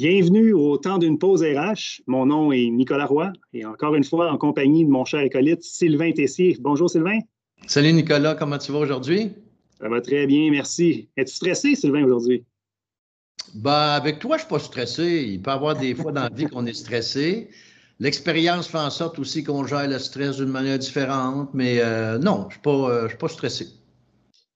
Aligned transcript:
Bienvenue 0.00 0.52
au 0.52 0.76
temps 0.78 0.98
d'une 0.98 1.18
pause 1.18 1.42
RH. 1.42 2.02
Mon 2.06 2.26
nom 2.26 2.52
est 2.52 2.70
Nicolas 2.70 3.06
Roy 3.06 3.32
et 3.52 3.64
encore 3.64 3.96
une 3.96 4.04
fois 4.04 4.30
en 4.30 4.38
compagnie 4.38 4.84
de 4.84 4.90
mon 4.90 5.04
cher 5.04 5.18
acolyte 5.18 5.64
Sylvain 5.64 6.12
Tessier. 6.12 6.56
Bonjour 6.60 6.88
Sylvain. 6.88 7.18
Salut 7.66 7.92
Nicolas, 7.92 8.36
comment 8.36 8.58
tu 8.58 8.70
vas 8.70 8.78
aujourd'hui? 8.78 9.32
Ça 9.80 9.88
va 9.88 10.00
très 10.00 10.28
bien, 10.28 10.52
merci. 10.52 11.08
Es-tu 11.16 11.34
stressé 11.34 11.74
Sylvain 11.74 12.04
aujourd'hui? 12.04 12.44
Ben, 13.56 13.72
avec 13.72 14.20
toi, 14.20 14.36
je 14.36 14.44
ne 14.44 14.46
suis 14.46 14.48
pas 14.48 14.60
stressé. 14.60 15.26
Il 15.30 15.42
peut 15.42 15.50
y 15.50 15.54
avoir 15.54 15.76
des 15.76 15.96
fois 15.96 16.12
dans 16.12 16.22
la 16.22 16.28
vie 16.28 16.46
qu'on 16.46 16.66
est 16.66 16.74
stressé. 16.74 17.48
L'expérience 17.98 18.68
fait 18.68 18.78
en 18.78 18.90
sorte 18.90 19.18
aussi 19.18 19.42
qu'on 19.42 19.66
gère 19.66 19.88
le 19.88 19.98
stress 19.98 20.36
d'une 20.36 20.50
manière 20.50 20.78
différente, 20.78 21.50
mais 21.54 21.80
euh, 21.80 22.18
non, 22.18 22.46
je 22.50 22.70
ne 22.70 22.98
suis, 23.00 23.08
suis, 23.08 23.18
pas 23.18 23.28
stressé. 23.28 23.66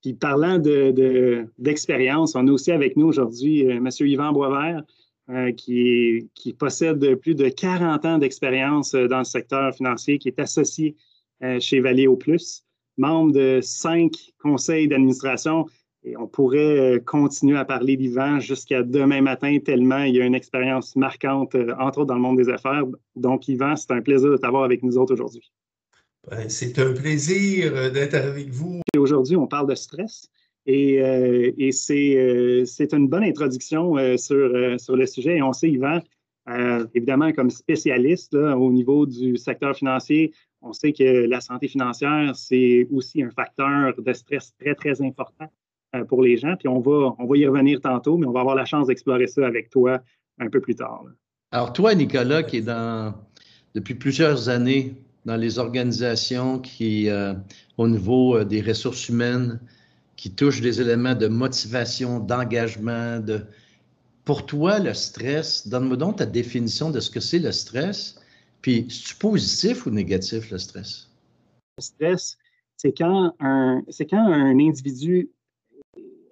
Puis 0.02 0.14
parlant 0.14 0.58
d'expérience, 0.58 2.34
de, 2.34 2.38
on 2.38 2.46
a 2.46 2.52
aussi 2.52 2.70
avec 2.70 2.96
nous 2.96 3.06
aujourd'hui 3.06 3.66
euh, 3.66 3.78
M. 3.78 3.88
Yvan 3.98 4.32
Boisvert, 4.32 4.82
euh, 5.30 5.52
qui, 5.52 6.28
qui, 6.34 6.52
possède 6.52 7.14
plus 7.14 7.36
de 7.36 7.48
40 7.48 8.04
ans 8.04 8.18
d'expérience 8.18 8.92
euh, 8.94 9.06
dans 9.06 9.18
le 9.18 9.24
secteur 9.24 9.72
financier, 9.72 10.18
qui 10.18 10.26
est 10.26 10.40
associé 10.40 10.96
euh, 11.44 11.60
chez 11.60 11.78
Valéo 11.78 12.16
Plus, 12.16 12.64
membre 12.98 13.32
de 13.32 13.60
cinq 13.62 14.10
conseils 14.40 14.88
d'administration. 14.88 15.66
Et 16.02 16.16
on 16.16 16.26
pourrait 16.26 17.00
continuer 17.06 17.56
à 17.56 17.64
parler 17.64 17.96
d'Yvan 17.96 18.40
jusqu'à 18.40 18.82
demain 18.82 19.20
matin, 19.20 19.58
tellement 19.64 20.02
il 20.02 20.16
y 20.16 20.20
a 20.20 20.26
une 20.26 20.34
expérience 20.34 20.96
marquante, 20.96 21.54
entre 21.78 22.00
autres 22.00 22.06
dans 22.06 22.16
le 22.16 22.20
monde 22.20 22.38
des 22.38 22.48
affaires. 22.48 22.82
Donc, 23.14 23.46
Yvan, 23.46 23.76
c'est 23.76 23.92
un 23.92 24.02
plaisir 24.02 24.32
de 24.32 24.36
t'avoir 24.36 24.64
avec 24.64 24.82
nous 24.82 24.98
autres 24.98 25.12
aujourd'hui. 25.12 25.52
Ben, 26.28 26.48
c'est 26.48 26.76
un 26.80 26.92
plaisir 26.92 27.92
d'être 27.92 28.14
avec 28.14 28.50
vous. 28.50 28.80
Aujourd'hui, 28.98 29.36
on 29.36 29.46
parle 29.46 29.68
de 29.68 29.76
stress. 29.76 30.28
Et, 30.66 31.00
euh, 31.02 31.50
euh, 31.58 32.64
c'est 32.64 32.94
une 32.94 33.08
bonne 33.08 33.24
introduction 33.24 33.96
euh, 33.98 34.16
sur, 34.16 34.80
sur 34.80 34.96
le 34.96 35.06
sujet. 35.06 35.38
Et 35.38 35.42
on 35.42 35.52
sait, 35.52 35.70
Yvan, 35.70 36.00
évidemment, 36.94 37.32
comme 37.32 37.50
spécialiste 37.50 38.34
au 38.34 38.72
niveau 38.72 39.06
du 39.06 39.36
secteur 39.36 39.76
financier, 39.76 40.32
on 40.60 40.72
sait 40.72 40.92
que 40.92 41.26
la 41.26 41.40
santé 41.40 41.68
financière, 41.68 42.34
c'est 42.36 42.86
aussi 42.92 43.22
un 43.22 43.30
facteur 43.30 43.94
de 43.98 44.12
stress 44.12 44.52
très, 44.58 44.74
très 44.74 45.02
important 45.02 45.46
pour 46.08 46.22
les 46.22 46.36
gens. 46.36 46.56
Puis 46.56 46.68
on 46.68 46.80
va, 46.80 47.14
on 47.18 47.26
va 47.26 47.36
y 47.36 47.46
revenir 47.46 47.80
tantôt, 47.80 48.16
mais 48.16 48.26
on 48.26 48.32
va 48.32 48.40
avoir 48.40 48.54
la 48.54 48.64
chance 48.64 48.86
d'explorer 48.88 49.26
ça 49.26 49.46
avec 49.46 49.70
toi 49.70 50.00
un 50.38 50.48
peu 50.48 50.60
plus 50.60 50.74
tard. 50.74 51.04
Alors, 51.52 51.72
toi, 51.72 51.94
Nicolas, 51.94 52.42
qui 52.42 52.58
est 52.58 52.62
dans, 52.62 53.14
depuis 53.74 53.94
plusieurs 53.94 54.48
années 54.48 54.96
dans 55.24 55.36
les 55.36 55.60
organisations 55.60 56.58
qui, 56.58 57.08
au 57.76 57.88
niveau 57.88 58.42
des 58.42 58.62
ressources 58.62 59.08
humaines, 59.08 59.60
qui 60.22 60.30
touche 60.30 60.60
des 60.60 60.80
éléments 60.80 61.16
de 61.16 61.26
motivation, 61.26 62.20
d'engagement. 62.20 63.18
De... 63.18 63.40
Pour 64.24 64.46
toi, 64.46 64.78
le 64.78 64.94
stress, 64.94 65.66
donne-moi 65.66 65.96
donc 65.96 66.18
ta 66.18 66.26
définition 66.26 66.92
de 66.92 67.00
ce 67.00 67.10
que 67.10 67.18
c'est 67.18 67.40
le 67.40 67.50
stress. 67.50 68.20
Puis, 68.60 68.86
est-ce 68.86 69.18
positif 69.18 69.84
ou 69.84 69.90
négatif, 69.90 70.52
le 70.52 70.58
stress? 70.58 71.10
Le 71.76 71.82
stress, 71.82 72.38
c'est 72.76 72.96
quand 72.96 73.34
un, 73.40 73.82
c'est 73.88 74.06
quand 74.06 74.24
un 74.32 74.60
individu 74.60 75.28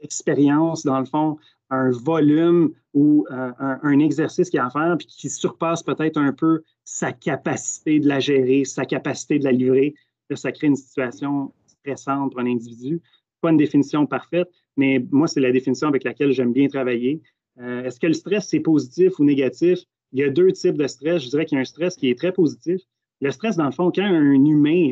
expérience, 0.03 0.85
dans 0.85 1.01
le 1.01 1.07
fond, 1.07 1.39
un 1.71 1.91
volume 1.91 2.73
ou 2.95 3.27
euh, 3.33 3.51
un, 3.59 3.99
exercice 3.99 4.51
qu'il 4.51 4.61
a 4.61 4.67
à 4.67 4.71
faire, 4.71 4.97
puis 4.99 5.09
qui 5.09 5.29
surpasse 5.29 5.83
peut-être 5.83 6.17
un 6.17 6.33
peu 6.33 6.63
sa 6.85 7.11
capacité 7.11 7.99
de 7.99 8.07
la 8.07 8.21
gérer, 8.21 8.65
sa 8.65 8.85
capacité 8.85 9.41
de 9.41 9.45
la 9.45 9.53
livrer. 9.53 9.97
Ça 10.37 10.53
crée 10.53 10.69
une 10.69 10.77
situation 10.77 11.53
stressante 11.67 12.31
pour 12.31 12.41
un 12.41 12.47
individu 12.47 13.03
pas 13.41 13.51
une 13.51 13.57
définition 13.57 14.07
parfaite, 14.07 14.49
mais 14.77 15.05
moi, 15.11 15.27
c'est 15.27 15.41
la 15.41 15.53
définition 15.53 15.89
avec 15.89 16.05
laquelle 16.05 16.33
j'aime 16.33 16.53
bien 16.53 16.69
travailler. 16.69 17.21
Euh, 17.61 17.85
est-ce 17.85 17.99
que 18.01 18.07
le 18.07 18.13
stress, 18.13 18.49
c'est 18.49 18.61
positif 18.61 19.19
ou 19.19 19.25
négatif? 19.25 19.81
Il 20.13 20.21
y 20.21 20.25
a 20.25 20.31
deux 20.31 20.53
types 20.53 20.77
de 20.77 20.87
stress. 20.87 21.25
Je 21.25 21.29
dirais 21.31 21.45
qu'il 21.47 21.57
y 21.57 21.59
a 21.59 21.63
un 21.63 21.65
stress 21.65 21.97
qui 21.97 22.11
est 22.11 22.19
très 22.19 22.33
positif. 22.33 22.81
Le 23.21 23.31
stress, 23.31 23.57
dans 23.57 23.67
le 23.67 23.73
fond, 23.73 23.91
quand 23.95 24.03
un 24.03 24.33
humain 24.33 24.91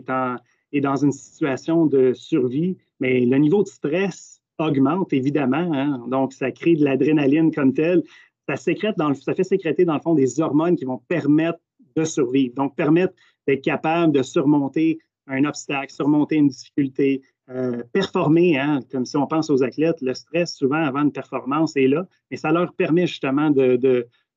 est, 0.72 0.80
dans 0.80 0.96
une 0.96 1.12
situation 1.12 1.86
de 1.86 2.12
survie, 2.12 2.76
mais 3.00 3.20
le 3.20 3.38
niveau 3.38 3.62
de 3.62 3.68
stress 3.68 4.40
augmente, 4.58 5.12
évidemment. 5.12 5.72
Hein. 5.72 6.04
Donc, 6.08 6.32
ça 6.32 6.50
crée 6.50 6.74
de 6.74 6.84
l'adrénaline 6.84 7.52
comme 7.54 7.72
telle. 7.72 8.02
Ça, 8.48 8.56
sécrète 8.56 8.96
ça 9.20 9.34
fait 9.34 9.44
sécréter, 9.44 9.84
dans 9.84 9.94
le 9.94 10.00
fond, 10.00 10.14
des 10.14 10.40
hormones 10.40 10.76
qui 10.76 10.84
vont 10.84 11.00
permettre 11.08 11.58
de 11.96 12.04
survivre, 12.04 12.54
donc 12.54 12.76
permettre 12.76 13.14
d'être 13.46 13.62
capable 13.62 14.12
de 14.12 14.22
surmonter 14.22 14.98
un 15.26 15.44
obstacle, 15.44 15.92
surmonter 15.92 16.36
une 16.36 16.48
difficulté, 16.48 17.22
euh, 17.50 17.82
performer, 17.94 18.58
hein, 18.58 18.80
comme 18.92 19.06
si 19.06 19.16
on 19.16 19.26
pense 19.26 19.48
aux 19.48 19.62
athlètes, 19.62 20.02
le 20.02 20.12
stress 20.12 20.54
souvent 20.54 20.82
avant 20.82 21.00
une 21.00 21.12
performance 21.12 21.76
est 21.76 21.88
là, 21.88 22.06
mais 22.30 22.36
ça 22.36 22.52
leur 22.52 22.74
permet 22.74 23.06
justement 23.06 23.50
de, 23.50 23.76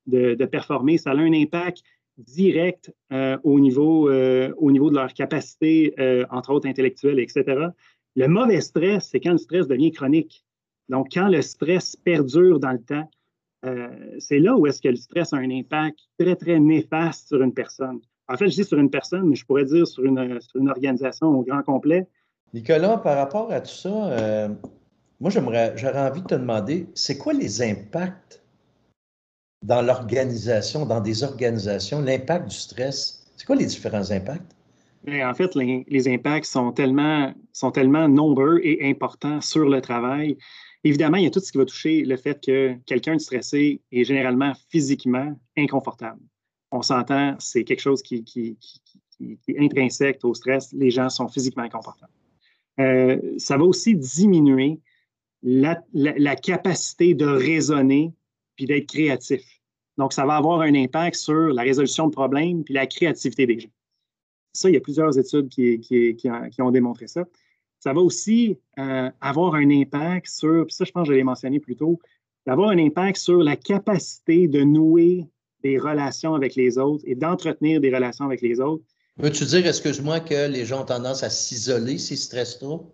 de, 0.07 0.45
performer. 0.45 0.97
Ça 0.97 1.11
a 1.11 1.15
un 1.17 1.33
impact 1.33 1.83
direct 2.17 2.93
euh, 3.11 3.37
au, 3.43 3.59
niveau, 3.59 4.09
euh, 4.09 4.53
au 4.57 4.71
niveau 4.71 4.89
de 4.89 4.95
leur 4.95 5.13
capacité, 5.13 5.93
entre 6.29 6.53
autres 6.53 6.69
intellectuelle, 6.69 7.19
etc. 7.19 7.67
Le 8.15 8.27
mauvais 8.27 8.61
stress, 8.61 9.09
c'est 9.11 9.19
quand 9.19 9.33
le 9.33 9.37
stress 9.37 9.67
devient 9.67 9.91
chronique. 9.91 10.45
Donc, 10.87 11.07
quand 11.13 11.27
le 11.27 11.41
stress 11.41 11.97
perdure 11.97 12.61
dans 12.61 12.71
le 12.71 12.81
temps, 12.81 13.09
c'est 14.19 14.39
là 14.39 14.55
où 14.55 14.67
est-ce 14.67 14.81
que 14.81 14.87
le 14.87 14.95
stress 14.95 15.33
a 15.33 15.37
un 15.37 15.51
impact 15.51 15.99
très, 16.17 16.37
très 16.37 16.61
néfaste 16.61 17.27
sur 17.27 17.41
une 17.41 17.53
personne. 17.53 17.99
En 18.29 18.37
fait, 18.37 18.47
je 18.47 18.55
dis 18.55 18.63
sur 18.63 18.79
une 18.79 18.89
personne, 18.89 19.27
mais 19.27 19.35
je 19.35 19.45
pourrais 19.45 19.65
dire 19.65 19.85
sur 19.85 20.05
une, 20.05 20.39
sur 20.39 20.61
une 20.61 20.69
organisation 20.69 21.27
au 21.27 21.43
grand 21.43 21.61
complet. 21.61 22.07
Nicolas, 22.53 22.97
par 22.97 23.17
rapport 23.17 23.51
à 23.51 23.61
tout 23.61 23.71
ça, 23.71 23.89
euh, 23.89 24.49
moi, 25.19 25.29
j'aimerais, 25.29 25.73
j'aurais 25.77 26.09
envie 26.09 26.21
de 26.21 26.27
te 26.27 26.35
demander, 26.35 26.87
c'est 26.95 27.17
quoi 27.17 27.33
les 27.33 27.61
impacts 27.61 28.41
dans 29.63 29.81
l'organisation, 29.81 30.85
dans 30.85 30.99
des 30.99 31.23
organisations, 31.23 32.01
l'impact 32.01 32.49
du 32.49 32.55
stress? 32.55 33.23
C'est 33.37 33.45
quoi 33.45 33.55
les 33.55 33.65
différents 33.65 34.11
impacts? 34.11 34.55
en 35.07 35.33
fait, 35.33 35.55
les, 35.55 36.07
impacts 36.07 36.45
sont 36.45 36.71
tellement, 36.71 37.33
nombreux 38.07 38.59
et 38.63 38.89
importants 38.89 39.41
sur 39.41 39.67
le 39.67 39.81
travail. 39.81 40.37
Évidemment, 40.83 41.17
il 41.17 41.23
y 41.23 41.27
a 41.27 41.31
tout 41.31 41.39
ce 41.39 41.51
qui 41.51 41.57
va 41.57 41.65
toucher 41.65 42.03
le 42.03 42.17
fait 42.17 42.43
que 42.43 42.75
quelqu'un 42.85 43.15
de 43.15 43.21
stressé 43.21 43.81
est 43.91 44.03
généralement 44.03 44.53
physiquement 44.69 45.39
inconfortable. 45.57 46.19
On 46.71 46.81
s'entend, 46.81 47.35
c'est 47.39 47.63
quelque 47.63 47.81
chose 47.81 48.01
qui, 48.01 48.23
qui, 48.23 48.57
est 49.19 49.59
intrinsèque 49.59 50.19
au 50.23 50.33
stress. 50.33 50.71
Les 50.73 50.89
gens 50.89 51.09
sont 51.09 51.27
physiquement 51.27 51.63
inconfortables. 51.63 52.11
Euh, 52.81 53.19
ça 53.37 53.57
va 53.57 53.63
aussi 53.63 53.95
diminuer 53.95 54.79
la, 55.43 56.35
capacité 56.35 57.13
de 57.13 57.25
raisonner 57.25 58.13
puis 58.55 58.65
d'être 58.65 58.87
créatif. 58.87 59.41
Donc, 59.97 60.13
ça 60.13 60.25
va 60.25 60.35
avoir 60.35 60.61
un 60.61 60.73
impact 60.75 61.15
sur 61.15 61.49
la 61.53 61.63
résolution 61.63 62.07
de 62.07 62.11
problèmes 62.11 62.63
puis 62.63 62.73
la 62.73 62.87
créativité 62.87 63.45
des 63.45 63.59
gens. 63.59 63.69
Ça, 64.53 64.69
il 64.69 64.73
y 64.73 64.77
a 64.77 64.81
plusieurs 64.81 65.17
études 65.17 65.49
qui, 65.49 66.29
ont, 66.59 66.71
démontré 66.71 67.07
ça. 67.07 67.25
Ça 67.79 67.93
va 67.93 68.01
aussi 68.01 68.57
euh, 68.77 69.09
avoir 69.21 69.55
un 69.55 69.69
impact 69.69 70.27
sur, 70.27 70.65
puis 70.65 70.75
ça, 70.75 70.85
je 70.85 70.91
pense 70.91 71.07
que 71.07 71.13
je 71.13 71.17
l'ai 71.17 71.23
mentionné 71.23 71.59
plus 71.59 71.75
tôt, 71.75 71.99
d'avoir 72.45 72.69
un 72.69 72.77
impact 72.77 73.17
sur 73.17 73.37
la 73.37 73.55
capacité 73.55 74.47
de 74.47 74.61
nouer 74.61 75.25
des 75.63 75.77
relations 75.77 76.33
avec 76.35 76.55
les 76.55 76.77
autres 76.77 77.03
et 77.07 77.15
d'entretenir 77.15 77.79
des 77.79 77.93
relations 77.93 78.25
avec 78.25 78.41
les 78.41 78.59
autres 78.59 78.83
Veux-tu 79.17 79.45
dire, 79.45 79.67
excuse-moi, 79.67 80.19
que 80.19 80.47
les 80.47 80.65
gens 80.65 80.81
ont 80.81 80.85
tendance 80.85 81.23
à 81.23 81.29
s'isoler 81.29 81.97
s'ils 81.97 82.17
stressent 82.17 82.59
trop? 82.59 82.91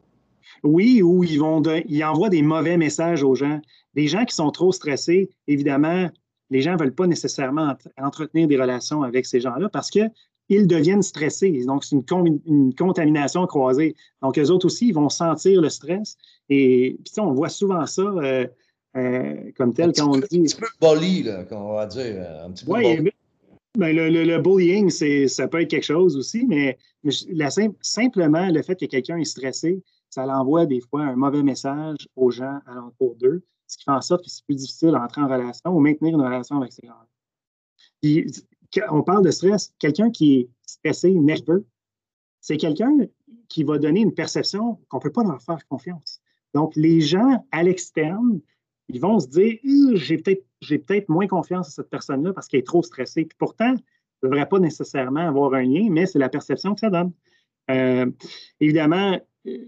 Oui, 0.63 1.01
ou 1.01 1.23
ils 1.23 1.39
vont 1.39 1.61
ils 1.87 2.03
envoient 2.03 2.29
des 2.29 2.41
mauvais 2.41 2.77
messages 2.77 3.23
aux 3.23 3.35
gens. 3.35 3.61
Des 3.93 4.07
gens 4.07 4.25
qui 4.25 4.35
sont 4.35 4.51
trop 4.51 4.71
stressés, 4.71 5.29
évidemment, 5.47 6.09
les 6.49 6.61
gens 6.61 6.73
ne 6.73 6.79
veulent 6.79 6.95
pas 6.95 7.07
nécessairement 7.07 7.75
entretenir 7.97 8.47
des 8.47 8.57
relations 8.57 9.03
avec 9.03 9.25
ces 9.25 9.39
gens-là 9.39 9.69
parce 9.69 9.89
qu'ils 9.89 10.67
deviennent 10.67 11.01
stressés. 11.01 11.63
Donc, 11.65 11.83
c'est 11.83 11.95
une, 11.95 12.73
contamination 12.75 13.45
croisée. 13.45 13.95
Donc, 14.21 14.37
eux 14.39 14.49
autres 14.49 14.65
aussi, 14.65 14.89
ils 14.89 14.93
vont 14.93 15.09
sentir 15.09 15.61
le 15.61 15.69
stress. 15.69 16.17
Et 16.49 16.97
puis, 17.05 17.19
on 17.19 17.33
voit 17.33 17.49
souvent 17.49 17.85
ça 17.85 18.01
euh, 18.01 18.47
euh, 18.95 19.35
comme 19.57 19.73
tel 19.73 19.91
quand 19.93 20.09
on 20.09 20.17
dit. 20.17 20.39
Un 20.39 20.43
petit 20.43 20.55
peu 20.55 20.67
bully, 20.81 21.23
là, 21.23 21.45
on 21.51 21.73
va 21.73 21.85
dire. 21.85 22.25
Un 22.45 22.51
petit 22.51 22.65
peu 22.65 22.71
ouais, 22.71 23.13
ben, 23.77 23.95
le, 23.95 24.37
bullying, 24.39 24.89
ça 24.89 25.47
peut 25.47 25.61
être 25.61 25.69
quelque 25.69 25.83
chose 25.83 26.17
aussi, 26.17 26.45
mais, 26.45 26.77
simplement 27.81 28.49
le 28.49 28.61
fait 28.63 28.75
que 28.75 28.85
quelqu'un 28.85 29.17
est 29.17 29.25
stressé, 29.25 29.83
ça 30.09 30.25
l'envoie 30.25 30.65
des 30.65 30.81
fois 30.81 31.03
un 31.03 31.15
mauvais 31.15 31.43
message 31.43 32.09
aux 32.15 32.31
gens 32.31 32.59
alentour 32.65 33.15
d'eux, 33.15 33.43
ce 33.67 33.77
qui 33.77 33.83
fait 33.83 33.91
en 33.91 34.01
sorte 34.01 34.23
que 34.23 34.29
c'est 34.29 34.43
plus 34.45 34.55
difficile 34.55 34.91
d'entrer 34.91 35.21
en 35.21 35.27
relation 35.27 35.71
ou 35.75 35.79
maintenir 35.79 36.15
une 36.15 36.21
relation 36.21 36.57
avec 36.57 36.73
ces 36.73 36.87
gens. 36.87 36.95
on 38.89 39.03
parle 39.03 39.23
de 39.23 39.31
stress, 39.31 39.73
quelqu'un 39.77 40.09
qui 40.09 40.35
est 40.35 40.49
stressé, 40.65 41.11
nerveux, 41.11 41.65
c'est 42.41 42.57
quelqu'un 42.57 42.97
qui 43.47 43.63
va 43.63 43.77
donner 43.77 44.01
une 44.01 44.13
perception 44.13 44.79
qu'on 44.89 44.97
ne 44.97 45.03
peut 45.03 45.11
pas 45.11 45.23
leur 45.23 45.41
faire 45.41 45.65
confiance. 45.67 46.19
Donc, 46.53 46.75
les 46.75 47.01
gens 47.01 47.45
à 47.51 47.61
l'externe, 47.61 48.39
ils 48.87 48.99
vont 48.99 49.19
se 49.19 49.27
dire 49.27 49.59
j'ai 49.95 50.17
peut-être 50.17 50.46
j'ai 50.61 50.79
peut-être 50.79 51.09
moins 51.09 51.27
confiance 51.27 51.67
à 51.69 51.71
cette 51.71 51.89
personne-là 51.89 52.33
parce 52.33 52.47
qu'elle 52.47 52.61
est 52.61 52.67
trop 52.67 52.83
stressée. 52.83 53.27
pourtant, 53.37 53.75
ça 53.75 53.83
ne 54.23 54.29
devrait 54.29 54.47
pas 54.47 54.59
nécessairement 54.59 55.27
avoir 55.27 55.53
un 55.53 55.63
lien, 55.63 55.87
mais 55.91 56.05
c'est 56.05 56.19
la 56.19 56.29
perception 56.29 56.73
que 56.73 56.79
ça 56.79 56.89
donne. 56.89 57.11
Euh, 57.69 58.09
évidemment, 58.59 59.19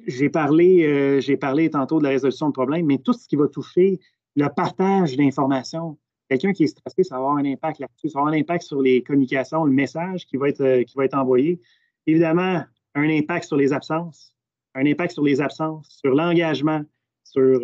j'ai 0.07 0.29
parlé, 0.29 0.85
euh, 0.85 1.21
j'ai 1.21 1.37
parlé 1.37 1.69
tantôt 1.69 1.99
de 1.99 2.03
la 2.03 2.09
résolution 2.09 2.47
de 2.47 2.53
problèmes, 2.53 2.85
mais 2.85 2.97
tout 2.97 3.13
ce 3.13 3.27
qui 3.27 3.35
va 3.35 3.47
toucher 3.47 3.99
le 4.35 4.47
partage 4.47 5.15
d'informations, 5.15 5.97
quelqu'un 6.29 6.53
qui 6.53 6.63
est 6.63 6.67
stressé, 6.67 7.03
ça 7.03 7.15
va 7.15 7.21
avoir 7.21 7.37
un 7.37 7.45
impact 7.45 7.79
là-dessus, 7.79 8.09
ça 8.09 8.19
va 8.19 8.21
avoir 8.21 8.33
un 8.33 8.39
impact 8.39 8.63
sur 8.63 8.81
les 8.81 9.03
communications, 9.03 9.65
le 9.65 9.71
message 9.71 10.25
qui 10.25 10.37
va 10.37 10.49
être, 10.49 10.61
euh, 10.61 10.83
qui 10.83 10.95
va 10.97 11.05
être 11.05 11.17
envoyé. 11.17 11.59
Évidemment, 12.07 12.63
un 12.95 13.09
impact 13.09 13.45
sur 13.45 13.57
les 13.57 13.73
absences, 13.73 14.33
un 14.75 14.85
impact 14.85 15.13
sur 15.13 15.23
les 15.23 15.41
absences, 15.41 15.87
sur 16.01 16.13
l'engagement, 16.15 16.81
sur, 17.23 17.61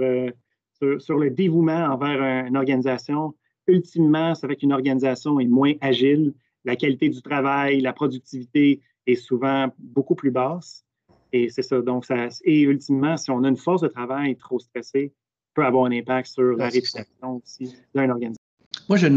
sur, 0.77 1.17
le 1.17 1.29
dévouement 1.29 1.85
envers 1.85 2.45
une 2.45 2.57
organisation. 2.57 3.33
Ultimement, 3.67 4.35
ça 4.35 4.47
fait 4.47 4.55
qu'une 4.55 4.73
organisation 4.73 5.39
est 5.39 5.47
moins 5.47 5.73
agile, 5.81 6.33
la 6.65 6.75
qualité 6.75 7.09
du 7.09 7.21
travail, 7.21 7.81
la 7.81 7.93
productivité 7.93 8.81
est 9.07 9.15
souvent 9.15 9.67
beaucoup 9.79 10.15
plus 10.15 10.31
basse. 10.31 10.83
Et 11.31 11.49
c'est 11.49 11.61
ça. 11.61 11.81
Donc, 11.81 12.05
ça, 12.05 12.27
et 12.43 12.61
ultimement, 12.61 13.17
si 13.17 13.31
on 13.31 13.43
a 13.43 13.49
une 13.49 13.57
force 13.57 13.81
de 13.81 13.87
travail 13.87 14.35
trop 14.35 14.59
stressée, 14.59 15.13
peut 15.53 15.65
avoir 15.65 15.85
un 15.85 15.91
impact 15.91 16.27
sur 16.27 16.55
la 16.55 16.69
réputation 16.69 17.41
aussi 17.43 17.75
d'une 17.95 18.11
organisation. 18.11 18.41
Moi, 18.87 18.97
j'ai 18.97 19.09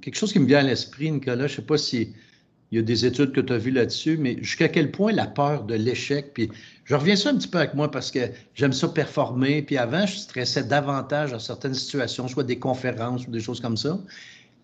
quelque 0.00 0.14
chose 0.14 0.32
qui 0.32 0.38
me 0.38 0.46
vient 0.46 0.60
à 0.60 0.62
l'esprit, 0.62 1.10
Nicolas. 1.10 1.46
Je 1.46 1.52
ne 1.52 1.56
sais 1.56 1.66
pas 1.66 1.76
si 1.76 2.14
il 2.72 2.76
y 2.76 2.78
a 2.78 2.82
des 2.82 3.04
études 3.04 3.32
que 3.32 3.40
tu 3.42 3.52
as 3.52 3.58
vues 3.58 3.70
là-dessus, 3.70 4.16
mais 4.16 4.38
jusqu'à 4.38 4.68
quel 4.68 4.90
point 4.90 5.12
la 5.12 5.26
peur 5.26 5.64
de 5.64 5.74
l'échec, 5.74 6.32
puis 6.32 6.50
je 6.84 6.94
reviens 6.94 7.16
ça 7.16 7.28
un 7.28 7.36
petit 7.36 7.48
peu 7.48 7.58
avec 7.58 7.74
moi 7.74 7.90
parce 7.90 8.10
que 8.10 8.20
j'aime 8.54 8.72
ça 8.72 8.88
performer, 8.88 9.60
puis 9.60 9.76
avant, 9.76 10.06
je 10.06 10.16
stressais 10.16 10.64
davantage 10.64 11.32
dans 11.32 11.38
certaines 11.38 11.74
situations, 11.74 12.26
soit 12.28 12.44
des 12.44 12.58
conférences 12.58 13.26
ou 13.28 13.30
des 13.30 13.40
choses 13.40 13.60
comme 13.60 13.76
ça. 13.76 14.00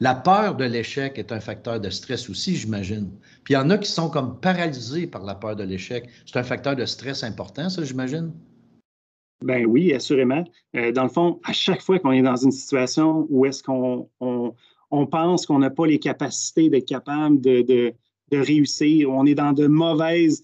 La 0.01 0.15
peur 0.15 0.57
de 0.57 0.65
l'échec 0.65 1.19
est 1.19 1.33
un 1.33 1.41
facteur 1.41 1.81
de 1.81 1.91
stress 1.91 2.31
aussi, 2.31 2.57
j'imagine. 2.57 3.11
Puis 3.45 3.53
il 3.53 3.57
y 3.59 3.61
en 3.61 3.69
a 3.69 3.77
qui 3.77 3.91
sont 3.91 4.09
comme 4.09 4.41
paralysés 4.41 5.07
par 5.07 5.25
la 5.25 5.35
peur 5.35 5.55
de 5.55 5.65
l'échec. 5.65 6.09
C'est 6.25 6.39
un 6.39 6.45
facteur 6.45 6.77
de 6.77 6.87
stress 6.87 7.23
important, 7.25 7.69
ça, 7.69 7.85
j'imagine? 7.85 8.33
Ben 9.45 9.67
oui, 9.67 9.93
assurément. 9.93 10.45
Euh, 10.77 10.93
dans 10.93 11.03
le 11.03 11.09
fond, 11.11 11.41
à 11.45 11.53
chaque 11.53 11.83
fois 11.83 11.99
qu'on 11.99 12.13
est 12.13 12.23
dans 12.23 12.37
une 12.37 12.53
situation 12.53 13.27
où 13.29 13.45
est-ce 13.45 13.63
qu'on 13.63 14.09
on 14.21 14.55
pense 15.07 15.47
qu'on 15.47 15.59
n'a 15.59 15.71
pas 15.71 15.87
les 15.87 15.99
capacités 15.99 16.69
d'être 16.71 16.89
capable 16.89 17.41
de, 17.41 17.95
réussir. 18.31 19.11
On 19.11 19.25
est 19.25 19.35
dans 19.35 19.53
de 19.53 19.67
mauvaises, 19.67 20.43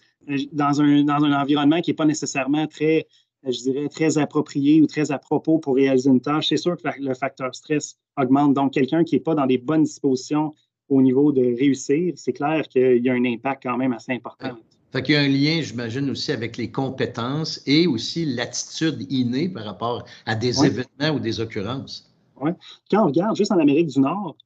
dans 0.52 0.80
un, 0.80 1.04
dans 1.04 1.22
un 1.22 1.38
environnement 1.38 1.80
qui 1.80 1.90
n'est 1.90 1.96
pas 1.96 2.06
nécessairement 2.06 2.66
très, 2.66 3.06
je 3.46 3.58
dirais, 3.62 3.88
très 3.88 4.16
approprié 4.16 4.80
ou 4.80 4.86
très 4.86 5.10
à 5.10 5.18
propos 5.18 5.58
pour 5.58 5.74
réaliser 5.74 6.08
une 6.08 6.20
tâche. 6.20 6.48
C'est 6.48 6.56
sûr 6.56 6.76
que 6.76 6.88
le 6.98 7.14
facteur 7.14 7.54
stress 7.54 7.96
augmente. 8.16 8.54
Donc, 8.54 8.72
quelqu'un 8.72 9.04
qui 9.04 9.16
n'est 9.16 9.20
pas 9.20 9.34
dans 9.34 9.46
des 9.46 9.58
bonnes 9.58 9.84
dispositions 9.84 10.54
au 10.88 11.02
niveau 11.02 11.32
de 11.32 11.42
réussir, 11.42 12.14
c'est 12.16 12.32
clair 12.32 12.66
qu'il 12.68 13.04
y 13.04 13.10
a 13.10 13.12
un 13.12 13.24
impact 13.24 13.62
quand 13.64 13.76
même 13.76 13.92
assez 13.92 14.12
important. 14.12 14.56
Fait 14.92 15.02
qu'il 15.02 15.14
y 15.14 15.18
a 15.18 15.22
un 15.22 15.28
lien, 15.28 15.60
j'imagine, 15.60 16.08
aussi 16.08 16.30
avec 16.30 16.56
les 16.56 16.70
compétences 16.70 17.60
et 17.66 17.86
aussi 17.86 18.24
l'attitude 18.24 19.10
innée 19.10 19.48
par 19.48 19.64
rapport 19.64 20.04
à 20.24 20.36
des 20.36 20.64
événements 20.64 21.16
ou 21.16 21.18
des 21.18 21.40
occurrences. 21.40 22.13
Quand 22.38 23.02
on 23.02 23.06
regarde 23.06 23.36
juste 23.36 23.52
en 23.52 23.58
Amérique 23.58 23.88
du 23.88 24.00
Nord, 24.00 24.36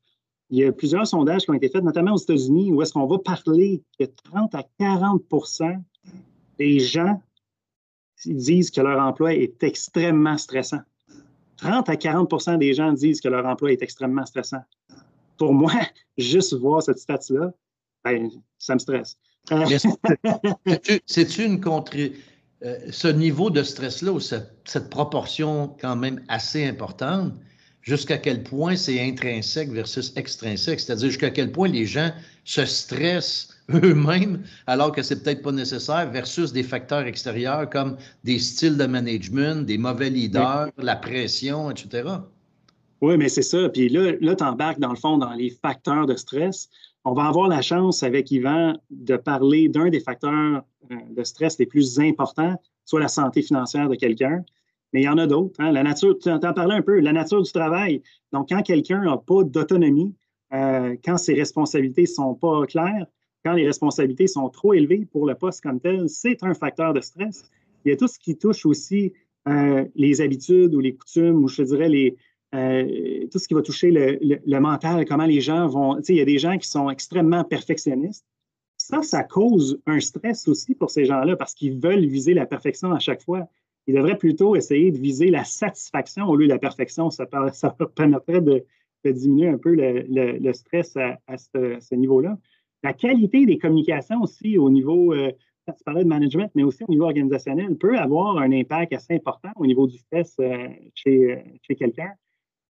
il 0.50 0.58
y 0.58 0.64
a 0.64 0.72
plusieurs 0.72 1.06
sondages 1.06 1.42
qui 1.42 1.50
ont 1.50 1.54
été 1.54 1.68
faits, 1.68 1.84
notamment 1.84 2.14
aux 2.14 2.18
États-Unis, 2.18 2.72
où 2.72 2.80
est-ce 2.80 2.92
qu'on 2.92 3.06
va 3.06 3.18
parler 3.18 3.82
que 3.98 4.04
30 4.04 4.54
à 4.54 4.64
40% 4.80 5.82
des 6.58 6.78
gens 6.78 7.20
disent 8.24 8.70
que 8.70 8.80
leur 8.80 9.00
emploi 9.00 9.34
est 9.34 9.62
extrêmement 9.62 10.38
stressant. 10.38 10.80
30 11.58 11.88
à 11.88 11.94
40% 11.94 12.58
des 12.58 12.72
gens 12.72 12.92
disent 12.92 13.20
que 13.20 13.28
leur 13.28 13.44
emploi 13.44 13.72
est 13.72 13.82
extrêmement 13.82 14.24
stressant. 14.24 14.62
Pour 15.36 15.52
moi, 15.52 15.72
juste 16.18 16.54
voir 16.54 16.82
cette 16.82 16.98
stat-là, 16.98 17.52
ben, 18.04 18.30
ça 18.58 18.74
me 18.74 18.78
stresse. 18.78 19.18
C'est-tu 21.06 21.44
une 21.44 21.60
contre... 21.60 21.96
Euh, 22.64 22.76
ce 22.90 23.06
niveau 23.06 23.50
de 23.50 23.62
stress-là, 23.62 24.10
ou 24.10 24.18
cette, 24.18 24.90
proportion 24.90 25.76
quand 25.80 25.94
même 25.94 26.24
assez 26.26 26.66
importante, 26.66 27.32
jusqu'à 27.88 28.18
quel 28.18 28.42
point 28.42 28.76
c'est 28.76 29.00
intrinsèque 29.00 29.70
versus 29.70 30.12
extrinsèque, 30.14 30.78
c'est-à-dire 30.78 31.08
jusqu'à 31.08 31.30
quel 31.30 31.50
point 31.50 31.68
les 31.68 31.86
gens 31.86 32.10
se 32.44 32.66
stressent 32.66 33.48
eux-mêmes 33.72 34.42
alors 34.66 34.92
que 34.92 35.02
c'est 35.02 35.22
peut-être 35.22 35.40
pas 35.40 35.52
nécessaire 35.52 36.10
versus 36.10 36.52
des 36.52 36.62
facteurs 36.62 37.06
extérieurs 37.06 37.68
comme 37.70 37.96
des 38.24 38.38
styles 38.38 38.76
de 38.76 38.84
management, 38.84 39.64
des 39.64 39.78
mauvais 39.78 40.10
leaders, 40.10 40.68
la 40.76 40.96
pression, 40.96 41.70
etc. 41.70 42.10
Oui, 43.00 43.16
mais 43.16 43.30
c'est 43.30 43.42
ça. 43.42 43.70
Puis 43.70 43.88
là, 43.88 44.12
là 44.20 44.36
tu 44.36 44.44
embarques 44.44 44.80
dans 44.80 44.90
le 44.90 44.96
fond 44.96 45.16
dans 45.16 45.32
les 45.32 45.48
facteurs 45.48 46.04
de 46.04 46.14
stress. 46.14 46.68
On 47.06 47.14
va 47.14 47.24
avoir 47.24 47.48
la 47.48 47.62
chance 47.62 48.02
avec 48.02 48.30
Yvan 48.30 48.74
de 48.90 49.16
parler 49.16 49.70
d'un 49.70 49.88
des 49.88 50.00
facteurs 50.00 50.62
euh, 50.90 50.96
de 51.16 51.24
stress 51.24 51.58
les 51.58 51.64
plus 51.64 51.98
importants, 52.00 52.60
soit 52.84 53.00
la 53.00 53.08
santé 53.08 53.40
financière 53.40 53.88
de 53.88 53.94
quelqu'un, 53.94 54.44
mais 54.92 55.02
il 55.02 55.04
y 55.04 55.08
en 55.08 55.18
a 55.18 55.26
d'autres. 55.26 55.54
Hein. 55.58 55.72
La 55.72 55.82
nature, 55.82 56.18
tu 56.18 56.30
en 56.30 56.38
parlais 56.38 56.74
un 56.74 56.82
peu, 56.82 57.00
la 57.00 57.12
nature 57.12 57.42
du 57.42 57.52
travail. 57.52 58.02
Donc, 58.32 58.48
quand 58.48 58.62
quelqu'un 58.62 59.02
n'a 59.02 59.16
pas 59.16 59.44
d'autonomie, 59.44 60.14
euh, 60.52 60.96
quand 61.04 61.18
ses 61.18 61.34
responsabilités 61.34 62.02
ne 62.02 62.06
sont 62.06 62.34
pas 62.34 62.64
claires, 62.66 63.06
quand 63.44 63.52
les 63.52 63.66
responsabilités 63.66 64.26
sont 64.26 64.48
trop 64.48 64.74
élevées 64.74 65.06
pour 65.12 65.26
le 65.26 65.34
poste 65.34 65.62
comme 65.62 65.80
tel, 65.80 66.08
c'est 66.08 66.42
un 66.42 66.54
facteur 66.54 66.92
de 66.92 67.00
stress. 67.00 67.50
Il 67.84 67.90
y 67.90 67.92
a 67.92 67.96
tout 67.96 68.08
ce 68.08 68.18
qui 68.18 68.36
touche 68.36 68.66
aussi 68.66 69.12
euh, 69.46 69.84
les 69.94 70.20
habitudes 70.20 70.74
ou 70.74 70.80
les 70.80 70.94
coutumes, 70.94 71.44
ou 71.44 71.48
je 71.48 71.62
dirais 71.62 71.88
les, 71.88 72.16
euh, 72.54 73.26
tout 73.30 73.38
ce 73.38 73.46
qui 73.46 73.54
va 73.54 73.62
toucher 73.62 73.90
le, 73.90 74.18
le, 74.20 74.60
mental, 74.60 75.04
comment 75.04 75.26
les 75.26 75.40
gens 75.40 75.66
vont. 75.68 75.96
Tu 75.96 76.04
sais, 76.04 76.14
il 76.14 76.18
y 76.18 76.22
a 76.22 76.24
des 76.24 76.38
gens 76.38 76.58
qui 76.58 76.68
sont 76.68 76.90
extrêmement 76.90 77.44
perfectionnistes. 77.44 78.26
Ça, 78.76 79.02
ça 79.02 79.22
cause 79.22 79.80
un 79.86 80.00
stress 80.00 80.48
aussi 80.48 80.74
pour 80.74 80.90
ces 80.90 81.04
gens-là 81.04 81.36
parce 81.36 81.54
qu'ils 81.54 81.78
veulent 81.78 82.06
viser 82.06 82.32
la 82.32 82.46
perfection 82.46 82.92
à 82.92 82.98
chaque 82.98 83.22
fois 83.22 83.48
il 83.88 83.94
devrait 83.94 84.18
plutôt 84.18 84.54
essayer 84.54 84.92
de 84.92 84.98
viser 84.98 85.30
la 85.30 85.44
satisfaction 85.44 86.26
au 86.26 86.36
lieu 86.36 86.46
de 86.46 86.52
la 86.52 86.58
perfection. 86.58 87.10
Ça, 87.10 87.26
permettrait 87.96 88.42
de, 88.42 88.64
diminuer 89.04 89.48
un 89.48 89.56
peu 89.56 89.74
le, 89.74 90.52
stress 90.52 90.94
à, 90.96 91.38
ce, 91.38 91.94
niveau-là. 91.94 92.38
La 92.82 92.92
qualité 92.92 93.46
des 93.46 93.56
communications 93.56 94.20
aussi 94.20 94.58
au 94.58 94.68
niveau, 94.68 95.14
euh, 95.14 95.32
tu 95.66 95.84
parlais 95.84 96.04
de 96.04 96.08
management, 96.08 96.50
mais 96.54 96.64
aussi 96.64 96.84
au 96.86 96.90
niveau 96.90 97.04
organisationnel, 97.04 97.76
peut 97.78 97.98
avoir 97.98 98.36
un 98.36 98.52
impact 98.52 98.92
assez 98.92 99.14
important 99.14 99.50
au 99.56 99.64
niveau 99.64 99.86
du 99.86 99.96
stress 99.96 100.36
euh, 100.38 100.68
chez, 100.94 101.42
chez 101.62 101.74
quelqu'un. 101.74 102.10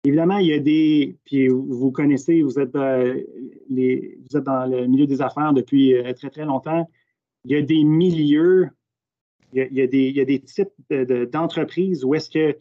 Évidemment, 0.06 0.38
il 0.38 0.48
y 0.48 0.54
a 0.54 0.60
des, 0.60 1.18
puis 1.26 1.50
vous 1.50 1.92
connaissez, 1.92 2.42
vous 2.42 2.58
êtes, 2.58 2.76
euh, 2.76 3.22
vous 3.70 4.38
êtes 4.38 4.44
dans 4.46 4.66
le 4.66 4.88
milieu 4.88 5.08
des 5.08 5.22
affaires 5.22 5.52
depuis 5.52 5.94
très, 6.16 6.30
très 6.30 6.46
longtemps. 6.46 6.90
Il 7.44 7.52
y 7.52 7.56
a 7.56 7.62
des 7.62 7.84
milieux 7.84 8.70
il 9.54 9.74
y 9.74 10.22
a, 10.22 10.26
des, 10.26 10.40
types 10.40 10.70
d'entreprises 11.32 12.04
où 12.04 12.16
est-ce 12.16 12.30
que 12.30 12.58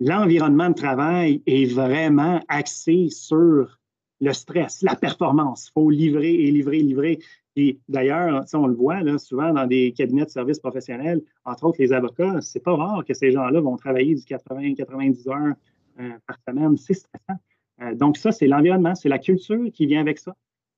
l'environnement 0.00 0.68
de 0.68 0.74
travail 0.74 1.42
est 1.46 1.72
vraiment 1.72 2.40
axé 2.48 3.08
sur 3.10 3.78
le 4.20 4.32
stress, 4.32 4.82
la 4.82 4.96
performance. 4.96 5.68
Il 5.68 5.72
faut 5.72 5.90
livrer 5.90 6.34
et 6.34 6.50
livrer, 6.50 6.78
livrer. 6.78 7.18
Et 7.56 7.78
d'ailleurs, 7.88 8.44
on 8.54 8.66
le 8.66 8.74
voit 8.74 9.00
souvent 9.18 9.52
dans 9.52 9.66
des 9.66 9.92
cabinets 9.92 10.24
de 10.24 10.30
services 10.30 10.58
professionnels, 10.58 11.22
entre 11.44 11.64
autres 11.64 11.78
les 11.80 11.92
avocats, 11.92 12.40
c'est 12.42 12.62
pas 12.62 12.74
rare 12.76 13.04
que 13.04 13.14
ces 13.14 13.30
gens-là 13.30 13.60
vont 13.60 13.76
travailler 13.76 14.14
du 14.14 14.22
80-90 14.22 15.30
heures 15.30 15.54
euh, 16.00 16.10
par 16.26 16.38
semaine. 16.46 16.76
C'est 16.76 16.94
stressant. 16.94 17.40
Euh, 17.80 17.94
donc, 17.94 18.18
ça, 18.18 18.32
c'est 18.32 18.46
l'environnement, 18.46 18.94
c'est 18.94 19.08
la 19.08 19.18
culture 19.18 19.70
qui 19.72 19.86
vient 19.86 20.00
avec 20.00 20.18
ça, 20.18 20.34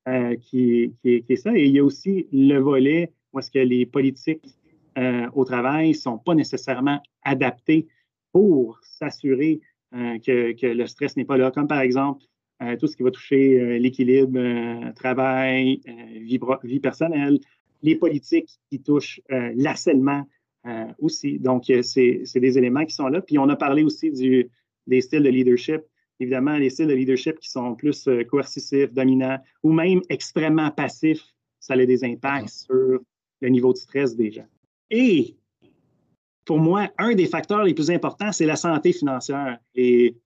euh, 0.09 0.37
qui, 0.37 0.95
est 1.05 1.37
ça. 1.37 1.57
Et 1.57 1.67
il 1.67 1.73
y 1.73 1.81
a 1.81 1.85
aussi 1.85 2.29
le 2.33 2.59
volet 2.59 3.13
où 3.33 3.41
est-ce 3.41 3.51
que 3.51 3.59
les 3.59 3.85
politiques 3.85 4.57
euh, 4.99 5.29
au 5.35 5.45
travail 5.45 5.91
ne 5.91 5.95
sont 5.95 6.19
pas 6.19 6.35
nécessairement 6.35 7.01
adaptés 7.23 7.87
pour 8.33 8.81
s'assurer 8.83 9.61
euh, 9.95 10.19
que, 10.19 10.67
le 10.67 10.87
stress 10.87 11.17
n'est 11.17 11.25
pas 11.25 11.37
là. 11.37 11.51
Comme 11.51 11.69
par 11.69 11.81
exemple, 11.81 12.25
tout 12.81 12.89
ce 12.89 12.97
qui 12.97 13.05
va 13.05 13.13
toucher 13.13 13.79
l'équilibre, 13.79 14.93
travail, 14.95 15.81
vie, 16.17 16.41
vie, 16.65 16.81
personnelle, 16.81 17.39
les 17.85 17.95
politiques 17.95 18.51
qui 18.69 18.83
touchent 18.83 19.21
l'harcèlement 19.29 20.27
aussi. 20.99 21.39
Donc, 21.39 21.67
c'est 21.83 22.25
des 22.35 22.59
éléments 22.59 22.85
qui 22.85 22.97
sont 22.97 23.07
là. 23.07 23.21
Puis, 23.21 23.39
on 23.39 23.49
a 23.49 23.55
parlé 23.55 23.85
aussi 23.85 24.11
du, 24.11 24.51
des 24.89 25.01
styles 25.03 25.23
de 25.23 25.29
leadership. 25.29 25.83
Évidemment, 26.19 26.57
les 26.57 26.71
styles 26.71 26.89
de 26.89 26.95
leadership 26.95 27.39
qui 27.39 27.49
sont 27.49 27.77
plus 27.77 28.09
coercitifs, 28.29 28.93
dominants 28.93 29.39
ou 29.63 29.73
même 29.73 30.01
extrêmement 30.09 30.73
passifs, 30.73 31.23
ça 31.61 31.75
a 31.75 31.87
des 31.87 32.03
impacts 32.03 32.49
sur 32.49 32.99
le 33.41 33.49
niveau 33.49 33.73
de 33.73 33.79
stress 33.79 34.17
des 34.17 34.33
gens. 34.33 34.49
Et 34.91 35.37
pour 36.45 36.59
moi, 36.59 36.89
un 36.99 37.15
des 37.15 37.27
facteurs 37.27 37.63
les 37.63 37.75
plus 37.75 37.91
importants, 37.91 38.33
c'est 38.33 38.47
la 38.47 38.57
santé 38.57 38.93
financière. 38.93 39.59
Et 39.75 40.17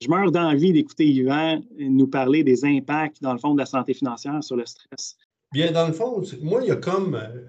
je 0.00 0.08
meurs 0.08 0.30
d'envie 0.30 0.72
d'écouter 0.72 1.06
Yvan 1.06 1.62
nous 1.78 2.06
parler 2.06 2.44
des 2.44 2.64
impacts, 2.64 3.22
dans 3.22 3.32
le 3.32 3.38
fond, 3.38 3.54
de 3.54 3.58
la 3.58 3.66
santé 3.66 3.94
financière 3.94 4.42
sur 4.42 4.56
le 4.56 4.66
stress. 4.66 5.16
Bien, 5.52 5.72
dans 5.72 5.86
le 5.86 5.92
fond, 5.92 6.22
moi, 6.42 6.60
il 6.62 6.68
y 6.68 6.70
a 6.70 6.76
comme, 6.76 7.14
euh, 7.14 7.46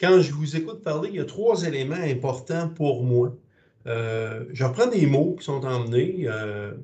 quand 0.00 0.20
je 0.20 0.32
vous 0.32 0.56
écoute 0.56 0.82
parler, 0.82 1.10
il 1.10 1.16
y 1.16 1.20
a 1.20 1.24
trois 1.24 1.64
éléments 1.64 1.94
importants 1.94 2.68
pour 2.68 3.04
moi. 3.04 3.36
Euh, 3.86 4.44
je 4.52 4.64
reprends 4.64 4.88
des 4.88 5.06
mots 5.06 5.36
qui 5.38 5.44
sont 5.44 5.64
emmenés. 5.64 6.24
Euh, 6.26 6.74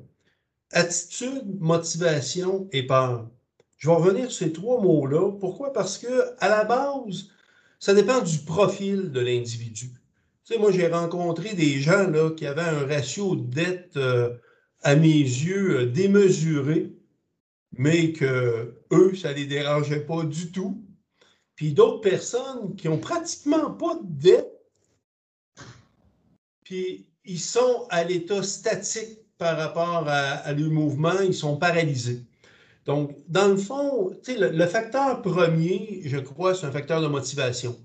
attitude, 0.72 1.60
motivation 1.60 2.68
et 2.72 2.86
peur. 2.86 3.28
Je 3.78 3.88
vais 3.88 3.94
revenir 3.94 4.30
sur 4.30 4.46
ces 4.46 4.52
trois 4.52 4.80
mots-là. 4.80 5.32
Pourquoi? 5.38 5.72
Parce 5.72 5.98
que 5.98 6.34
à 6.38 6.48
la 6.48 6.64
base, 6.64 7.30
ça 7.78 7.94
dépend 7.94 8.20
du 8.20 8.38
profil 8.38 9.10
de 9.10 9.20
l'individu. 9.20 9.90
Tu 10.44 10.52
sais, 10.52 10.58
moi, 10.58 10.72
j'ai 10.72 10.88
rencontré 10.88 11.54
des 11.54 11.80
gens 11.80 12.08
là, 12.08 12.30
qui 12.30 12.46
avaient 12.46 12.62
un 12.62 12.86
ratio 12.86 13.36
de 13.36 13.44
dette, 13.44 13.96
euh, 13.96 14.36
à 14.82 14.94
mes 14.94 15.06
yeux, 15.08 15.80
euh, 15.80 15.86
démesuré, 15.86 16.92
mais 17.72 18.12
que 18.12 18.74
eux, 18.92 19.14
ça 19.14 19.30
ne 19.30 19.36
les 19.36 19.46
dérangeait 19.46 20.04
pas 20.04 20.22
du 20.24 20.52
tout. 20.52 20.84
Puis 21.56 21.72
d'autres 21.72 22.00
personnes 22.00 22.76
qui 22.76 22.88
ont 22.88 22.98
pratiquement 22.98 23.70
pas 23.70 23.94
de 23.94 24.06
dette, 24.06 24.50
puis 26.64 27.06
ils 27.24 27.40
sont 27.40 27.86
à 27.90 28.04
l'état 28.04 28.42
statique 28.42 29.20
par 29.38 29.56
rapport 29.56 30.08
à, 30.08 30.18
à 30.18 30.52
leur 30.52 30.70
mouvement, 30.70 31.20
ils 31.20 31.34
sont 31.34 31.56
paralysés. 31.56 32.22
Donc, 32.86 33.16
dans 33.28 33.48
le 33.48 33.56
fond, 33.56 34.10
le, 34.28 34.50
le 34.50 34.66
facteur 34.66 35.22
premier, 35.22 36.02
je 36.04 36.18
crois, 36.18 36.54
c'est 36.54 36.66
un 36.66 36.70
facteur 36.70 37.00
de 37.00 37.06
motivation. 37.06 37.76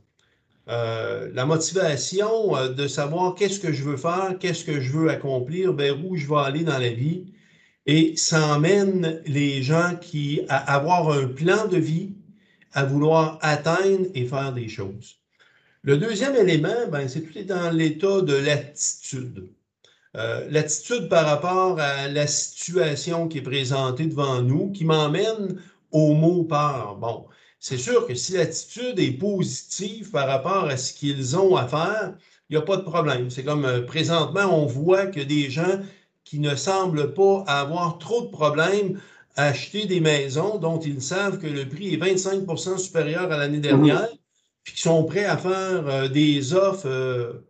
Euh, 0.70 1.32
la 1.34 1.46
motivation 1.46 2.56
euh, 2.56 2.70
de 2.70 2.88
savoir 2.88 3.34
qu'est-ce 3.34 3.60
que 3.60 3.74
je 3.74 3.84
veux 3.84 3.98
faire, 3.98 4.36
qu'est-ce 4.40 4.64
que 4.64 4.80
je 4.80 4.92
veux 4.92 5.10
accomplir, 5.10 5.74
vers 5.74 5.98
où 6.06 6.16
je 6.16 6.28
vais 6.28 6.38
aller 6.38 6.64
dans 6.64 6.78
la 6.78 6.90
vie. 6.90 7.34
Et 7.88 8.16
ça 8.18 8.56
emmène 8.56 9.22
les 9.26 9.64
gens 9.64 9.96
qui 10.00 10.42
à 10.48 10.58
avoir 10.76 11.10
un 11.10 11.28
plan 11.28 11.68
de 11.68 11.78
vie, 11.78 12.12
à 12.74 12.86
vouloir 12.86 13.40
atteindre 13.42 14.06
et 14.14 14.26
faire 14.26 14.54
des 14.54 14.68
choses. 14.68 15.16
Le 15.82 15.98
deuxième 15.98 16.36
élément, 16.36 16.88
ben, 16.92 17.08
c'est 17.08 17.22
tout 17.22 17.36
est 17.38 17.46
dans 17.46 17.72
l'état 17.72 18.22
de 18.22 18.36
l'attitude. 18.36 19.50
Euh, 20.18 20.48
l'attitude 20.50 21.08
par 21.08 21.26
rapport 21.26 21.80
à 21.80 22.08
la 22.08 22.26
situation 22.26 23.28
qui 23.28 23.40
est 23.40 23.44
présentée 23.44 24.08
devant 24.08 24.42
nous, 24.42 24.72
qui 24.72 24.84
m'emmène 24.84 25.62
au 25.92 26.14
mot 26.14 26.44
peur. 26.44 26.98
Bon, 27.00 27.26
c'est 27.60 27.78
sûr 27.78 28.08
que 28.08 28.16
si 28.16 28.34
l'attitude 28.34 29.00
est 29.00 29.12
positive 29.12 30.10
par 30.10 30.28
rapport 30.28 30.66
à 30.66 30.78
ce 30.78 30.94
qu'ils 30.94 31.38
ont 31.38 31.56
à 31.56 31.68
faire, 31.68 32.16
il 32.50 32.58
n'y 32.58 32.62
a 32.62 32.66
pas 32.66 32.78
de 32.78 32.82
problème. 32.82 33.30
C'est 33.30 33.44
comme 33.44 33.66
euh, 33.66 33.82
présentement, 33.82 34.46
on 34.46 34.66
voit 34.66 35.06
que 35.06 35.20
des 35.20 35.52
gens 35.52 35.80
qui 36.24 36.40
ne 36.40 36.56
semblent 36.56 37.14
pas 37.14 37.44
avoir 37.48 38.00
trop 38.00 38.22
de 38.22 38.30
problèmes 38.30 39.00
à 39.36 39.46
acheter 39.46 39.86
des 39.86 40.00
maisons 40.00 40.58
dont 40.58 40.80
ils 40.80 41.04
savent 41.04 41.38
que 41.38 41.48
le 41.48 41.70
prix 41.70 41.94
est 41.94 41.98
25% 41.98 42.80
supérieur 42.80 43.32
à 43.32 43.38
l'année 43.38 43.60
mmh 43.60 43.62
dernière, 43.62 44.10
puis 44.64 44.74
qui 44.74 44.82
sont 44.82 45.04
prêts 45.04 45.26
à 45.26 45.38
faire 45.38 45.88
euh, 45.88 46.08
des 46.08 46.56
offres 46.56 47.44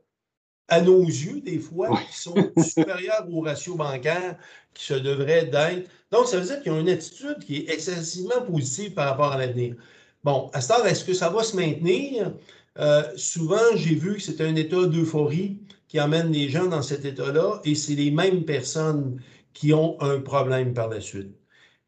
à 0.70 0.82
nos 0.82 1.04
yeux, 1.04 1.42
des 1.42 1.60
fois, 1.60 2.00
qui 2.10 2.20
sont 2.20 2.36
supérieurs 2.64 3.28
au 3.32 3.42
ratio 3.42 3.76
bancaire 3.76 4.38
qui 4.74 4.86
se 4.86 4.94
devrait 4.94 5.46
d'être. 5.46 5.90
Donc, 6.12 6.28
ça 6.28 6.40
veut 6.40 6.46
dire 6.46 6.62
qu'ils 6.62 6.72
ont 6.72 6.80
une 6.80 6.90
attitude 6.90 7.40
qui 7.46 7.58
est 7.58 7.74
excessivement 7.74 8.42
positive 8.42 8.94
par 8.94 9.10
rapport 9.10 9.34
à 9.34 9.38
l'avenir. 9.38 9.76
Bon, 10.24 10.50
à 10.54 10.62
ce 10.62 10.66
stade, 10.66 10.86
est-ce 10.86 11.04
que 11.04 11.14
ça 11.14 11.30
va 11.30 11.44
se 11.44 11.56
maintenir? 11.56 12.34
Euh, 12.78 13.04
souvent, 13.16 13.76
j'ai 13.76 13.96
vu 13.96 14.16
que 14.16 14.22
c'est 14.22 14.42
un 14.42 14.56
état 14.56 14.86
d'euphorie 14.86 15.60
qui 15.88 16.00
amène 16.00 16.32
les 16.32 16.50
gens 16.50 16.68
dans 16.68 16.82
cet 16.82 17.06
état-là 17.06 17.62
et 17.66 17.76
c'est 17.76 17.96
les 17.96 18.12
mêmes 18.12 18.46
personnes 18.46 19.22
qui 19.54 19.74
ont 19.74 20.00
un 20.02 20.20
problème 20.20 20.74
par 20.74 20.90
la 20.90 21.02
suite. 21.02 21.36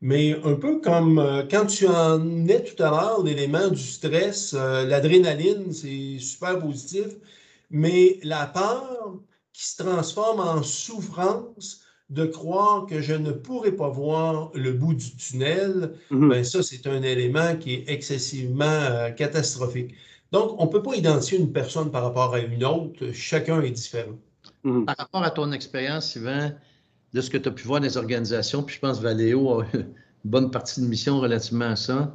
Mais 0.01 0.35
un 0.43 0.55
peu 0.55 0.81
comme 0.81 1.19
euh, 1.19 1.43
quand 1.49 1.67
tu 1.67 1.87
en 1.87 2.47
es 2.47 2.63
tout 2.63 2.81
à 2.81 2.89
l'heure, 2.89 3.23
l'élément 3.23 3.67
du 3.67 3.81
stress, 3.81 4.55
euh, 4.57 4.85
l'adrénaline, 4.87 5.71
c'est 5.71 6.17
super 6.19 6.59
positif 6.59 7.05
mais 7.71 8.19
la 8.23 8.45
peur 8.45 9.19
qui 9.53 9.67
se 9.67 9.83
transforme 9.83 10.39
en 10.39 10.63
souffrance 10.63 11.81
de 12.09 12.25
croire 12.25 12.85
que 12.85 13.01
je 13.01 13.13
ne 13.13 13.31
pourrai 13.31 13.71
pas 13.71 13.87
voir 13.87 14.51
le 14.53 14.73
bout 14.73 14.93
du 14.93 15.15
tunnel, 15.15 15.93
mhm. 16.09 16.29
ben 16.29 16.43
ça, 16.43 16.61
c'est 16.61 16.85
un 16.85 17.01
élément 17.01 17.55
qui 17.55 17.73
est 17.73 17.89
excessivement 17.89 18.65
euh, 18.65 19.11
catastrophique. 19.11 19.95
Donc, 20.31 20.55
on 20.59 20.65
ne 20.65 20.69
peut 20.69 20.81
pas 20.81 20.95
identifier 20.95 21.39
une 21.39 21.51
personne 21.51 21.89
par 21.89 22.03
rapport 22.03 22.33
à 22.33 22.39
une 22.39 22.63
autre. 22.65 23.11
Chacun 23.13 23.61
est 23.61 23.71
différent. 23.71 24.17
Mhm. 24.63 24.85
Par 24.85 24.95
rapport 24.97 25.23
à 25.23 25.31
ton 25.31 25.51
expérience, 25.53 26.11
Sylvain, 26.11 26.53
de 27.13 27.21
ce 27.21 27.29
que 27.29 27.37
tu 27.37 27.47
as 27.47 27.51
pu 27.51 27.63
voir 27.63 27.79
dans 27.79 27.87
les 27.87 27.97
organisations, 27.97 28.63
puis 28.63 28.75
je 28.75 28.81
pense 28.81 28.97
que 28.97 29.03
Valéo 29.03 29.61
a 29.61 29.65
une 29.73 29.85
bonne 30.25 30.51
partie 30.51 30.81
de 30.81 30.87
mission 30.87 31.19
relativement 31.19 31.71
à 31.71 31.75
ça, 31.77 32.13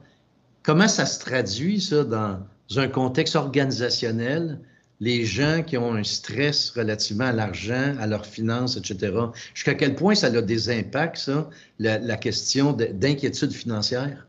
comment 0.63 0.89
ça 0.89 1.07
se 1.07 1.21
traduit, 1.21 1.81
ça, 1.81 2.05
dans 2.05 2.39
un 2.77 2.89
contexte 2.89 3.37
organisationnel? 3.37 4.61
Les 5.01 5.25
gens 5.25 5.63
qui 5.63 5.77
ont 5.77 5.95
un 5.95 6.05
stress 6.05 6.71
relativement 6.71 7.27
à 7.27 7.33
l'argent, 7.33 7.95
à 7.99 8.07
leurs 8.07 8.27
finances, 8.27 8.77
etc. 8.77 9.13
Jusqu'à 9.55 9.75
quel 9.75 9.95
point 9.95 10.15
ça 10.15 10.29
a 10.29 10.43
des 10.43 10.71
impacts, 10.71 11.19
ça, 11.19 11.51
la, 11.79 12.17
question 12.17 12.73
d'inquiétude 12.73 13.53
financière? 13.53 14.27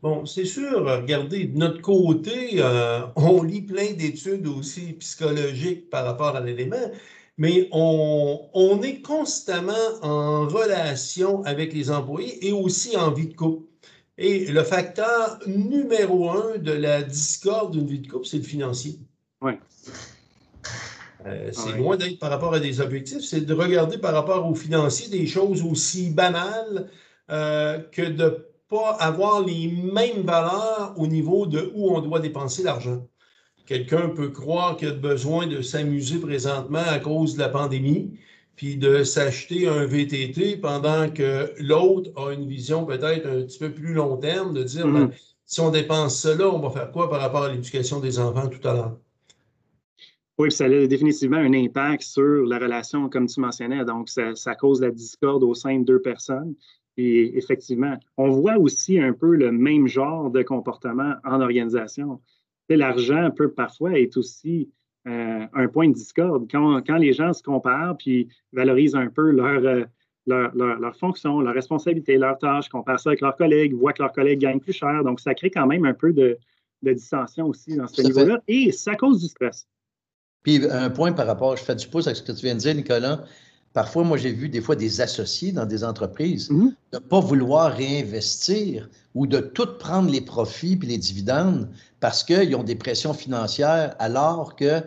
Bon, 0.00 0.24
c'est 0.26 0.44
sûr, 0.44 0.84
regardez, 0.84 1.46
de 1.46 1.58
notre 1.58 1.80
côté, 1.80 2.62
euh, 2.62 3.00
on 3.16 3.42
lit 3.42 3.62
plein 3.62 3.92
d'études 3.94 4.46
aussi 4.46 4.92
psychologiques 4.92 5.90
par 5.90 6.04
rapport 6.04 6.36
à 6.36 6.40
l'élément, 6.40 6.76
mais 7.36 7.68
on, 7.72 8.48
on, 8.52 8.80
est 8.82 9.02
constamment 9.02 9.72
en 10.02 10.46
relation 10.46 11.42
avec 11.44 11.72
les 11.72 11.90
employés 11.90 12.46
et 12.46 12.52
aussi 12.52 12.96
en 12.96 13.10
vie 13.10 13.26
de 13.26 13.34
couple. 13.34 13.64
Et 14.18 14.46
le 14.46 14.62
facteur 14.62 15.38
numéro 15.46 16.30
un 16.30 16.58
de 16.58 16.72
la 16.72 17.02
discorde 17.02 17.72
d'une 17.72 17.86
vie 17.86 18.00
de 18.00 18.08
couple, 18.08 18.26
c'est 18.26 18.38
le 18.38 18.42
financier. 18.44 18.98
Oui. 19.40 19.52
Euh, 21.26 21.50
c'est 21.52 21.76
loin 21.76 21.96
d'être 21.96 22.18
par 22.18 22.30
rapport 22.30 22.54
à 22.54 22.60
des 22.60 22.80
objectifs, 22.80 23.22
c'est 23.22 23.40
de 23.40 23.54
regarder 23.54 23.98
par 23.98 24.14
rapport 24.14 24.48
aux 24.48 24.54
financiers 24.54 25.08
des 25.08 25.26
choses 25.26 25.64
aussi 25.64 26.10
banales 26.10 26.88
euh, 27.30 27.78
que 27.78 28.02
de 28.02 28.24
ne 28.24 28.30
pas 28.68 28.90
avoir 29.00 29.44
les 29.44 29.68
mêmes 29.68 30.22
valeurs 30.22 30.94
au 30.96 31.06
niveau 31.06 31.46
de 31.46 31.72
où 31.74 31.90
on 31.90 32.00
doit 32.00 32.20
dépenser 32.20 32.62
l'argent. 32.62 33.06
Quelqu'un 33.66 34.10
peut 34.10 34.30
croire 34.30 34.76
qu'il 34.76 34.88
a 34.88 34.92
besoin 34.92 35.46
de 35.46 35.60
s'amuser 35.60 36.18
présentement 36.18 36.84
à 36.86 36.98
cause 37.00 37.34
de 37.34 37.40
la 37.40 37.48
pandémie, 37.48 38.18
puis 38.56 38.76
de 38.76 39.04
s'acheter 39.04 39.68
un 39.68 39.84
VTT 39.84 40.56
pendant 40.56 41.10
que 41.10 41.52
l'autre 41.58 42.10
a 42.16 42.32
une 42.32 42.46
vision 42.46 42.86
peut-être 42.86 43.26
un 43.26 43.42
petit 43.42 43.58
peu 43.58 43.72
plus 43.72 43.92
long 43.92 44.16
terme, 44.16 44.54
de 44.54 44.62
dire, 44.62 44.86
mm-hmm. 44.86 45.08
ben, 45.08 45.10
si 45.44 45.60
on 45.60 45.70
dépense 45.70 46.18
cela, 46.18 46.48
on 46.48 46.60
va 46.60 46.70
faire 46.70 46.92
quoi 46.92 47.10
par 47.10 47.20
rapport 47.20 47.44
à 47.44 47.52
l'éducation 47.52 48.00
des 48.00 48.18
enfants 48.18 48.48
tout 48.48 48.66
à 48.66 48.74
l'heure? 48.74 48.96
Oui, 50.38 50.52
ça 50.52 50.66
a 50.66 50.86
définitivement 50.86 51.38
un 51.38 51.52
impact 51.52 52.02
sur 52.02 52.46
la 52.46 52.58
relation, 52.58 53.08
comme 53.08 53.26
tu 53.26 53.40
mentionnais. 53.40 53.84
Donc, 53.84 54.08
ça, 54.08 54.54
cause 54.54 54.80
la 54.80 54.92
discorde 54.92 55.42
au 55.42 55.54
sein 55.54 55.80
de 55.80 55.84
deux 55.84 56.00
personnes. 56.00 56.54
Et 56.96 57.36
effectivement, 57.36 57.96
on 58.16 58.30
voit 58.30 58.56
aussi 58.56 59.00
un 59.00 59.12
peu 59.12 59.34
le 59.34 59.50
même 59.50 59.88
genre 59.88 60.30
de 60.30 60.42
comportement 60.42 61.14
en 61.24 61.40
organisation. 61.40 62.20
L'argent 62.68 63.30
peut 63.32 63.50
parfois 63.50 63.98
être 63.98 64.16
aussi 64.16 64.70
euh, 65.08 65.46
un 65.52 65.68
point 65.68 65.88
de 65.88 65.94
discorde. 65.94 66.48
Quand, 66.50 66.82
quand, 66.86 66.98
les 66.98 67.12
gens 67.12 67.32
se 67.32 67.42
comparent 67.42 67.96
puis 67.96 68.28
valorisent 68.52 68.94
un 68.94 69.08
peu 69.08 69.30
leur, 69.30 69.64
euh, 69.64 69.84
leur, 70.26 70.54
leur, 70.54 70.96
fonction, 70.96 71.40
leur 71.40 71.54
responsabilité, 71.54 72.16
leur 72.16 72.38
tâche, 72.38 72.68
comparent 72.68 73.00
ça 73.00 73.10
avec 73.10 73.22
leurs 73.22 73.36
collègues, 73.36 73.74
voient 73.74 73.92
que 73.92 74.02
leurs 74.02 74.12
collègues 74.12 74.40
gagnent 74.40 74.60
plus 74.60 74.72
cher. 74.72 75.02
Donc, 75.02 75.18
ça 75.18 75.34
crée 75.34 75.50
quand 75.50 75.66
même 75.66 75.84
un 75.84 75.94
peu 75.94 76.12
de, 76.12 76.38
de 76.82 76.92
dissension 76.92 77.46
aussi 77.46 77.76
dans 77.76 77.88
ce 77.88 78.02
niveau-là. 78.02 78.40
Et 78.46 78.70
ça 78.70 78.94
cause 78.94 79.20
du 79.20 79.26
stress. 79.26 79.66
Puis 80.48 80.66
un 80.70 80.88
point 80.88 81.12
par 81.12 81.26
rapport, 81.26 81.58
je 81.58 81.62
fais 81.62 81.74
du 81.74 81.86
pouce 81.88 82.06
avec 82.06 82.16
ce 82.16 82.22
que 82.22 82.32
tu 82.32 82.46
viens 82.46 82.54
de 82.54 82.60
dire, 82.60 82.74
Nicolas. 82.74 83.22
Parfois, 83.74 84.02
moi, 84.02 84.16
j'ai 84.16 84.32
vu 84.32 84.48
des 84.48 84.62
fois 84.62 84.76
des 84.76 85.02
associés 85.02 85.52
dans 85.52 85.66
des 85.66 85.84
entreprises 85.84 86.48
ne 86.50 86.98
pas 86.98 87.20
vouloir 87.20 87.70
réinvestir 87.76 88.88
ou 89.14 89.26
de 89.26 89.40
tout 89.40 89.76
prendre 89.78 90.10
les 90.10 90.22
profits 90.22 90.74
puis 90.76 90.88
les 90.88 90.96
dividendes 90.96 91.68
parce 92.00 92.24
qu'ils 92.24 92.56
ont 92.56 92.62
des 92.62 92.76
pressions 92.76 93.12
financières, 93.12 93.94
alors 93.98 94.56
que, 94.56 94.80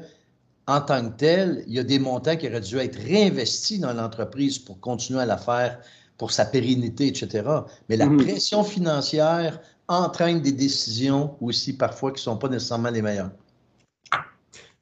en 0.66 0.82
tant 0.82 1.08
que 1.10 1.16
tel, 1.16 1.64
il 1.68 1.76
y 1.76 1.80
a 1.80 1.84
des 1.84 2.00
montants 2.00 2.36
qui 2.36 2.48
auraient 2.48 2.60
dû 2.60 2.80
être 2.80 2.98
réinvestis 2.98 3.78
dans 3.78 3.94
l'entreprise 3.94 4.58
pour 4.58 4.80
continuer 4.80 5.20
à 5.22 5.28
la 5.28 5.38
faire 5.38 5.80
pour 6.18 6.32
sa 6.32 6.46
pérennité, 6.46 7.06
etc. 7.06 7.44
Mais 7.88 7.98
la 7.98 8.08
Mhm. 8.08 8.18
pression 8.26 8.64
financière 8.64 9.60
entraîne 9.88 10.42
des 10.42 10.54
décisions 10.54 11.36
aussi 11.40 11.74
parfois 11.74 12.10
qui 12.12 12.22
ne 12.22 12.24
sont 12.32 12.38
pas 12.38 12.50
nécessairement 12.50 12.90
les 12.90 13.04
meilleures. 13.04 13.30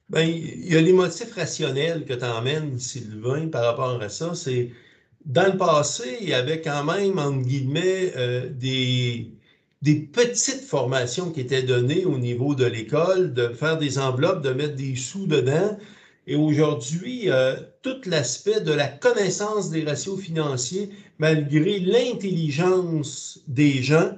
Ben, 0.10 0.28
il 0.28 0.74
y 0.74 0.76
a 0.76 0.82
les 0.82 0.94
motifs 0.94 1.34
rationnels 1.36 2.06
que 2.06 2.14
tu 2.14 2.26
emmènes, 2.26 2.80
Sylvain, 2.80 3.48
par 3.50 3.64
rapport 3.66 4.02
à 4.02 4.10
ça. 4.10 4.34
C'est 4.34 4.72
dans 5.26 5.52
le 5.52 5.58
passé, 5.58 6.18
il 6.22 6.30
y 6.30 6.34
avait 6.34 6.62
quand 6.62 6.84
même, 6.84 7.20
entre 7.20 7.44
guillemets, 7.46 8.14
euh, 8.18 8.50
des, 8.50 9.32
des 9.82 9.96
petites 9.96 10.62
formations 10.64 11.32
qui 11.32 11.42
étaient 11.42 11.64
données 11.64 12.06
au 12.06 12.18
niveau 12.18 12.56
de 12.56 12.66
l'école, 12.66 13.34
de 13.34 13.50
faire 13.50 13.78
des 13.78 14.00
enveloppes, 14.00 14.42
de 14.44 14.52
mettre 14.52 14.76
des 14.76 14.96
sous 14.96 15.28
dedans. 15.28 15.78
Et 16.28 16.36
aujourd'hui, 16.36 17.30
euh, 17.30 17.56
tout 17.84 18.02
l'aspect 18.06 18.62
de 18.62 18.74
la 18.74 18.88
connaissance 18.88 19.70
des 19.70 19.84
ratios 19.84 20.20
financiers, 20.20 20.90
malgré 21.20 21.80
l'intelligence 21.80 23.42
des 23.48 23.84
gens, 23.84 24.14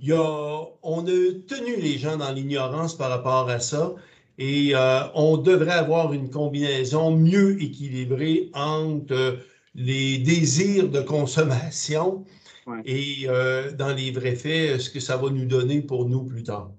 y 0.00 0.12
a, 0.12 0.64
on 0.82 1.06
a 1.06 1.32
tenu 1.46 1.76
les 1.76 1.98
gens 1.98 2.16
dans 2.16 2.32
l'ignorance 2.32 2.96
par 2.96 3.10
rapport 3.10 3.48
à 3.50 3.60
ça. 3.60 3.94
Et 4.38 4.74
euh, 4.74 5.00
on 5.14 5.36
devrait 5.36 5.72
avoir 5.72 6.12
une 6.12 6.30
combinaison 6.30 7.10
mieux 7.16 7.60
équilibrée 7.62 8.50
entre 8.54 9.12
euh, 9.14 9.36
les 9.74 10.18
désirs 10.18 10.88
de 10.90 11.00
consommation 11.00 12.24
Ouais. 12.66 12.82
et 12.84 13.26
euh, 13.28 13.72
dans 13.72 13.94
les 13.94 14.10
vrais 14.10 14.36
faits, 14.36 14.80
ce 14.80 14.90
que 14.90 15.00
ça 15.00 15.16
va 15.16 15.30
nous 15.30 15.46
donner 15.46 15.80
pour 15.80 16.06
nous 16.06 16.24
plus 16.24 16.42
tard. 16.42 16.70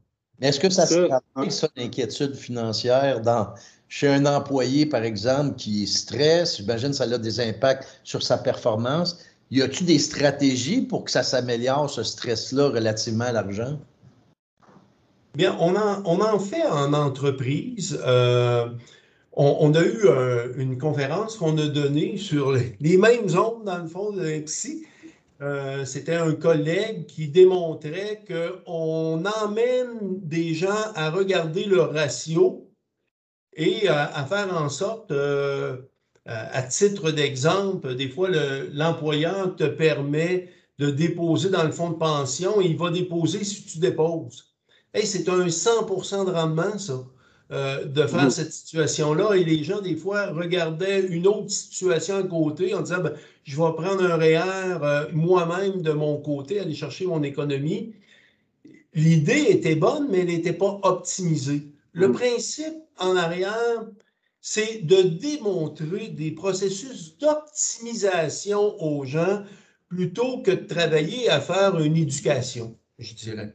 Est-ce 0.42 0.60
que 0.60 0.70
ça 0.70 0.86
Ça, 0.86 0.86
se 0.86 1.00
hein? 1.12 1.22
pratique, 1.34 1.52
ça, 1.52 1.68
l'inquiétude 1.76 2.36
financière 2.36 3.22
dans, 3.22 3.54
chez 3.88 4.08
un 4.08 4.26
employé, 4.26 4.86
par 4.86 5.04
exemple, 5.04 5.56
qui 5.56 5.88
stresse? 5.88 6.58
J'imagine 6.58 6.90
que 6.92 6.96
ça 6.98 7.06
a 7.06 7.18
des 7.18 7.40
impacts 7.40 7.88
sur 8.04 8.22
sa 8.24 8.38
performance. 8.38 9.18
Y 9.52 9.62
a-t-il 9.64 9.88
des 9.88 10.00
stratégies 10.00 10.82
pour 10.84 11.06
que 11.06 11.12
ça 11.12 11.24
s'améliore, 11.24 11.90
ce 11.90 12.04
stress-là, 12.04 12.70
relativement 12.70 13.26
à 13.26 13.32
l'argent? 13.32 13.80
Bien, 15.40 15.56
on 15.58 15.74
en, 15.78 16.38
fait 16.38 16.66
en 16.66 16.92
entreprise. 16.92 17.98
Euh, 18.06 18.68
on, 19.32 19.74
a 19.74 19.82
eu 19.86 20.10
un- 20.10 20.54
une 20.58 20.78
conférence 20.78 21.38
qu'on 21.38 21.58
a 21.58 21.68
donnée 21.68 22.18
sur 22.18 22.52
les, 22.52 22.98
mêmes 22.98 23.30
ondes, 23.38 23.64
dans 23.64 23.78
le 23.78 23.88
fond, 23.88 24.12
de 24.12 24.40
psy. 24.42 24.86
Euh, 25.42 25.86
C'était 25.86 26.16
un 26.16 26.34
collègue 26.34 27.06
qui 27.06 27.30
démontrait 27.30 28.26
qu'on 28.28 29.24
emmène 29.42 30.20
des 30.24 30.54
gens 30.54 30.92
à 30.96 31.10
regarder 31.10 31.64
leur 31.64 31.94
ratio 31.94 32.70
et 33.56 33.88
à, 33.88 34.26
faire 34.26 34.54
en 34.54 34.68
sorte, 34.68 35.12
euh, 35.12 35.78
à, 36.26 36.64
titre 36.64 37.12
d'exemple, 37.12 37.96
des 37.96 38.10
fois, 38.10 38.28
le- 38.28 38.72
l'employeur 38.74 39.56
te 39.56 39.64
permet 39.64 40.50
de 40.80 40.90
déposer 40.90 41.50
dans 41.50 41.64
le 41.64 41.72
fonds 41.72 41.92
de 41.92 41.98
pension 41.98 42.60
et 42.60 42.66
il 42.66 42.78
va 42.78 42.90
déposer 42.92 43.46
si 43.46 43.64
tu 43.64 43.80
déposes. 43.80 44.49
Hey, 44.94 45.06
c'est 45.06 45.30
un 45.30 45.46
100% 45.46 46.26
de 46.26 46.32
rendement, 46.32 46.78
ça, 46.80 47.06
euh, 47.52 47.86
de 47.86 48.08
faire 48.08 48.32
cette 48.32 48.52
situation-là. 48.52 49.36
Et 49.36 49.44
les 49.44 49.64
gens, 49.64 49.82
des 49.82 49.96
fois, 49.96 50.32
regardaient 50.32 51.06
une 51.06 51.28
autre 51.28 51.52
situation 51.52 52.18
à 52.18 52.24
côté 52.24 52.74
en 52.74 52.82
disant, 52.82 53.02
ben, 53.02 53.14
je 53.44 53.56
vais 53.56 53.74
prendre 53.74 54.04
un 54.04 54.18
REER 54.18 54.80
euh, 54.82 55.06
moi-même 55.14 55.84
de 55.84 55.92
mon 55.92 56.18
côté, 56.18 56.60
aller 56.60 56.74
chercher 56.74 57.06
mon 57.06 57.22
économie. 57.22 57.94
L'idée 58.96 59.46
était 59.50 59.76
bonne, 59.76 60.08
mais 60.10 60.22
elle 60.22 60.28
n'était 60.28 60.54
pas 60.54 60.80
optimisée. 60.82 61.72
Le 61.94 62.12
principe 62.12 62.76
en 62.98 63.16
arrière, 63.16 63.86
c'est 64.42 64.80
de 64.86 65.04
démontrer 65.04 66.08
des 66.08 66.32
processus 66.32 67.16
d'optimisation 67.20 68.82
aux 68.82 69.06
gens 69.06 69.44
plutôt 69.88 70.42
que 70.42 70.52
de 70.52 70.66
travailler 70.66 71.30
à 71.30 71.42
faire 71.42 71.80
une 71.80 71.96
éducation, 71.96 72.76
je 72.98 73.14
dirais. 73.14 73.54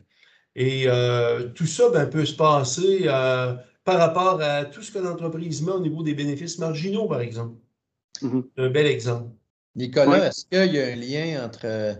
Et 0.57 0.85
euh, 0.87 1.49
tout 1.55 1.67
ça 1.67 1.91
ben, 1.91 2.07
peut 2.07 2.25
se 2.25 2.35
passer 2.35 3.03
euh, 3.07 3.55
par 3.85 3.99
rapport 3.99 4.41
à 4.41 4.65
tout 4.65 4.83
ce 4.83 4.93
que 4.93 4.99
l'entreprise 4.99 5.63
met 5.63 5.73
au 5.73 5.81
niveau 5.81 6.03
des 6.03 6.15
bénéfices 6.15 6.59
marginaux, 6.59 7.09
par 7.09 7.21
exemple. 7.21 7.57
Mhm. 8.23 8.45
Un 8.57 8.71
bel 8.71 8.87
exemple. 8.87 9.31
Nicolas, 9.77 10.29
est-ce 10.29 10.47
qu'il 10.47 10.75
y 10.75 10.81
a 10.81 10.87
un 10.87 10.95
lien 10.95 11.45
entre 11.45 11.65
euh, 11.65 11.95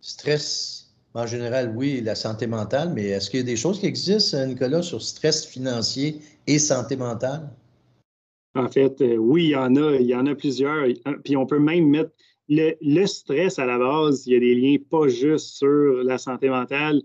stress, 0.00 0.92
en 1.14 1.26
général, 1.26 1.72
oui, 1.76 1.98
et 1.98 2.00
la 2.00 2.16
santé 2.16 2.48
mentale, 2.48 2.92
mais 2.92 3.04
est-ce 3.04 3.30
qu'il 3.30 3.40
y 3.40 3.42
a 3.42 3.46
des 3.46 3.56
choses 3.56 3.78
qui 3.78 3.86
existent, 3.86 4.44
Nicolas, 4.44 4.82
sur 4.82 5.00
stress 5.00 5.46
financier 5.46 6.20
et 6.48 6.58
santé 6.58 6.96
mentale? 6.96 7.48
En 8.56 8.68
fait, 8.68 9.00
euh, 9.00 9.16
oui, 9.16 9.44
il 9.44 9.50
y 9.50 9.56
en 9.56 9.76
a, 9.76 9.94
il 9.94 10.06
y 10.06 10.14
en 10.14 10.26
a 10.26 10.34
plusieurs. 10.34 10.86
Puis 11.24 11.36
on 11.36 11.46
peut 11.46 11.60
même 11.60 11.88
mettre 11.88 12.10
le, 12.48 12.74
le 12.82 13.06
stress 13.06 13.60
à 13.60 13.66
la 13.66 13.78
base, 13.78 14.26
il 14.26 14.32
y 14.32 14.36
a 14.36 14.40
des 14.40 14.54
liens 14.56 14.76
pas 14.90 15.06
juste 15.06 15.56
sur 15.56 16.02
la 16.04 16.18
santé 16.18 16.50
mentale. 16.50 17.02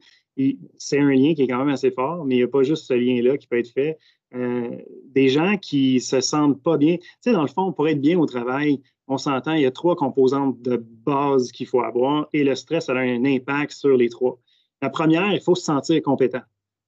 C'est 0.78 1.00
un 1.00 1.10
lien 1.12 1.34
qui 1.34 1.44
est 1.44 1.48
quand 1.48 1.58
même 1.58 1.70
assez 1.70 1.92
fort, 1.92 2.26
mais 2.26 2.36
il 2.36 2.38
n'y 2.40 2.44
a 2.44 2.48
pas 2.48 2.64
juste 2.64 2.86
ce 2.86 2.94
lien-là 2.94 3.38
qui 3.38 3.48
peut 3.48 3.58
être 3.58 3.72
fait. 3.72 3.98
Euh, 4.36 4.78
des 5.06 5.30
gens 5.30 5.58
qui 5.58 6.00
se 6.00 6.20
sentent 6.20 6.62
pas 6.62 6.78
bien. 6.78 6.98
Tu 6.98 7.06
sais, 7.22 7.32
dans 7.32 7.42
le 7.42 7.48
fond, 7.48 7.72
pour 7.72 7.88
être 7.88 8.02
bien 8.02 8.20
au 8.20 8.26
travail, 8.26 8.82
on 9.08 9.18
s'entend, 9.18 9.54
il 9.54 9.62
y 9.62 9.66
a 9.66 9.72
trois 9.72 9.96
composantes 9.96 10.62
de 10.62 10.78
base 11.06 11.52
qu'il 11.52 11.66
faut 11.66 11.82
avoir 11.82 12.28
et 12.34 12.44
le 12.44 12.56
stress 12.56 12.90
a 12.90 12.94
un 12.94 13.24
impact 13.24 13.72
sur 13.72 13.96
les 13.96 14.10
trois. 14.10 14.38
La 14.82 14.90
première, 14.90 15.34
il 15.34 15.40
faut 15.40 15.56
se 15.56 15.64
sentir 15.64 16.02
compétent. 16.02 16.42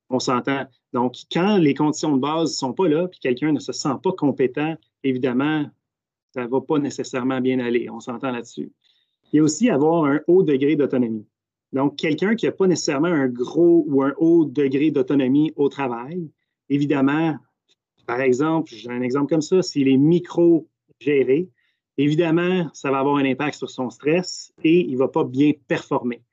On 0.10 0.20
s'entend. 0.20 0.66
Donc, 0.92 1.16
quand 1.32 1.58
les 1.58 1.74
conditions 1.74 2.16
de 2.16 2.22
base 2.22 2.52
ne 2.52 2.56
sont 2.56 2.74
pas 2.74 2.88
là, 2.88 3.08
puis 3.08 3.20
quelqu'un 3.20 3.52
ne 3.52 3.60
se 3.60 3.72
sent 3.72 3.96
pas 4.04 4.12
compétent, 4.12 4.76
évidemment, 5.04 5.66
ça 6.34 6.44
ne 6.44 6.48
va 6.48 6.62
pas 6.62 6.80
nécessairement 6.80 7.42
bien 7.42 7.60
aller. 7.60 7.90
On 7.90 8.00
s'entend 8.00 8.32
là-dessus. 8.32 8.72
Il 9.32 9.38
y 9.38 9.40
a 9.40 9.44
aussi 9.44 9.70
avoir 9.70 10.06
un 10.06 10.20
haut 10.28 10.44
degré 10.44 10.76
d'autonomie. 10.76 11.26
Donc, 11.74 11.98
quelqu'un 11.98 12.36
qui 12.36 12.46
n'a 12.46 12.52
pas 12.52 12.68
nécessairement 12.68 13.08
un 13.08 13.28
gros 13.28 13.86
ou 13.88 14.02
un 14.04 14.14
haut 14.18 14.46
degré 14.46 14.92
d'autonomie 14.92 15.54
au 15.56 15.70
travail, 15.70 16.30
évidemment, 16.70 17.36
par 18.08 18.22
exemple, 18.22 18.72
j'ai 18.74 18.90
un 18.90 19.02
exemple 19.02 19.30
comme 19.30 19.42
ça, 19.42 19.62
s'il 19.62 19.88
est 19.88 19.98
micro-géré, 19.98 21.50
évidemment, 21.98 22.68
ça 22.74 22.90
va 22.90 23.00
avoir 23.00 23.18
un 23.18 23.26
impact 23.26 23.56
sur 23.56 23.70
son 23.70 23.90
stress 23.90 24.52
et 24.64 24.80
il 24.80 24.94
ne 24.94 24.98
va 24.98 25.10
pas 25.10 25.24
bien 25.24 25.52
performer. 25.68 26.24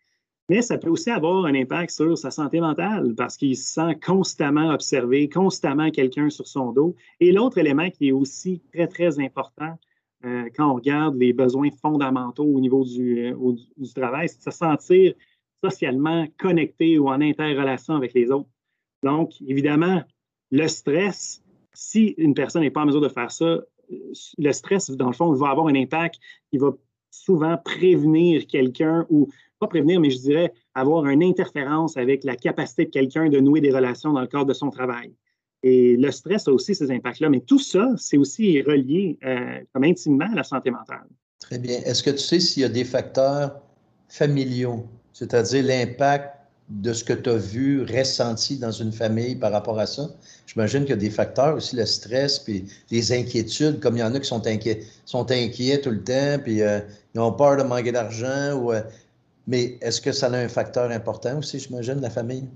Mais 0.49 0.63
ça 0.63 0.79
peut 0.79 0.89
aussi 0.89 1.11
avoir 1.11 1.45
un 1.45 1.55
impact 1.55 1.91
sur 1.91 2.17
sa 2.17 2.31
santé 2.31 2.61
mentale 2.61 3.15
parce 3.17 3.37
qu'il 3.37 3.57
se 3.57 3.73
sent 3.73 3.99
constamment 4.05 4.71
observé, 4.73 5.29
constamment 5.29 5.91
quelqu'un 5.91 6.31
sur 6.31 6.47
son 6.47 6.73
dos. 6.73 6.95
Et 7.19 7.33
l'autre 7.33 7.59
élément 7.59 7.91
qui 7.91 8.09
est 8.09 8.13
aussi 8.13 8.63
très, 8.73 8.87
très 8.87 9.19
important 9.19 9.77
euh, 10.25 10.49
quand 10.57 10.71
on 10.71 10.75
regarde 10.75 11.17
les 11.17 11.33
besoins 11.33 11.71
fondamentaux 11.71 12.45
au 12.45 12.61
niveau 12.61 12.85
du, 12.85 13.27
euh, 13.27 13.53
du 13.77 13.93
travail, 13.93 14.29
c'est 14.29 14.39
de 14.39 14.43
se 14.43 14.51
sentir 14.51 15.15
socialement 15.63 16.27
connecté 16.39 16.99
ou 16.99 17.09
en 17.09 17.21
interrelation 17.21 17.95
avec 17.95 18.15
les 18.15 18.31
autres. 18.31 18.49
Donc, 19.03 19.33
évidemment, 19.47 20.03
le 20.51 20.69
stress, 20.69 21.43
si 21.75 22.15
une 22.19 22.35
personne 22.35 22.63
n'est 22.63 22.71
pas 22.71 22.83
en 22.83 22.87
mesure 22.87 23.01
de 23.01 23.09
faire 23.09 23.31
ça, 23.31 23.45
euh, 23.45 23.65
le 24.39 24.53
stress, 24.53 24.91
dans 24.91 25.09
le 25.09 25.13
fond, 25.13 25.33
va 25.33 25.51
avoir 25.51 25.67
un 25.69 25.75
impact 25.75 26.19
qui 26.51 26.59
va 26.59 26.73
souvent 27.11 27.57
prévenir 27.59 28.47
quelqu'un 28.47 29.07
ou 29.11 29.29
pas 29.59 29.69
prévenir, 29.69 30.01
mais 30.01 30.11
je 30.11 30.19
dirais 30.19 30.53
avoir 30.75 31.07
une 31.07 31.23
interférence 31.23 31.97
avec 31.97 32.25
la 32.25 32.37
capacité 32.37 32.85
de 32.85 32.91
quelqu'un 32.91 33.29
de 33.29 33.41
nouer 33.41 33.61
des 33.61 33.73
relations 33.73 34.13
dans 34.13 34.21
le 34.21 34.27
cadre 34.27 34.47
de 34.47 34.53
son 34.53 34.71
travail. 34.71 35.15
Et 35.63 35.97
le 35.97 36.11
stress 36.11 36.47
a 36.49 36.53
aussi 36.53 36.75
ces 36.75 36.91
impacts-là, 36.91 37.29
mais 37.29 37.41
tout 37.41 37.59
ça, 37.59 37.89
c'est 37.97 38.17
aussi 38.17 38.63
relié 38.63 39.19
euh, 39.25 39.61
comme 39.73 39.85
intimement 39.85 40.29
à 40.31 40.35
la 40.35 40.45
santé 40.45 40.71
mentale. 40.71 41.07
Très 41.41 41.59
bien. 41.59 41.81
Est-ce 41.85 42.03
que 42.03 42.11
tu 42.11 42.19
sais 42.19 42.41
s'il 42.41 42.63
y 42.63 42.65
a 42.65 42.69
des 42.69 42.85
facteurs 42.85 43.61
familiaux, 44.09 44.87
c'est-à-dire 45.13 45.65
l'impact 45.65 46.35
de 46.69 46.93
ce 46.93 47.05
que 47.05 47.13
tu 47.13 47.31
as 47.31 47.37
vu, 47.37 47.83
ressenti 47.83 48.59
dans 48.59 48.73
une 48.73 48.93
famille 48.93 49.37
par 49.37 49.53
rapport 49.53 49.79
à 49.79 49.87
ça? 49.87 50.09
J'imagine 50.47 50.81
qu'il 50.81 50.91
y 50.91 50.95
a 50.95 50.97
des 50.97 51.11
facteurs 51.11 51.57
aussi, 51.57 51.77
le 51.77 51.87
stress, 51.87 52.39
puis 52.39 52.65
des 52.91 53.13
inquiétudes, 53.13 53.81
comme 53.81 53.97
il 53.97 54.01
y 54.01 54.03
en 54.03 54.15
a 54.15 54.21
qui 54.21 54.27
sont 54.27 54.47
inquiets, 54.47 54.83
sont 55.05 55.25
tout 55.25 55.33
le 55.33 56.03
temps, 56.03 56.43
puis 56.43 56.63
euh, 56.63 56.81
ils 57.15 57.21
ont 57.21 57.33
peur 57.33 57.57
de 57.57 57.63
manquer 57.63 57.93
d'argent. 57.93 58.71
Euh, 58.73 58.81
mais 59.47 59.79
est-ce 59.81 60.01
que 60.01 60.13
ça 60.13 60.27
a 60.27 60.37
un 60.37 60.49
facteur 60.49 60.91
important 60.91 61.39
aussi, 61.39 61.59
j'imagine, 61.59 62.01
la 62.01 62.11
famille? 62.11 62.49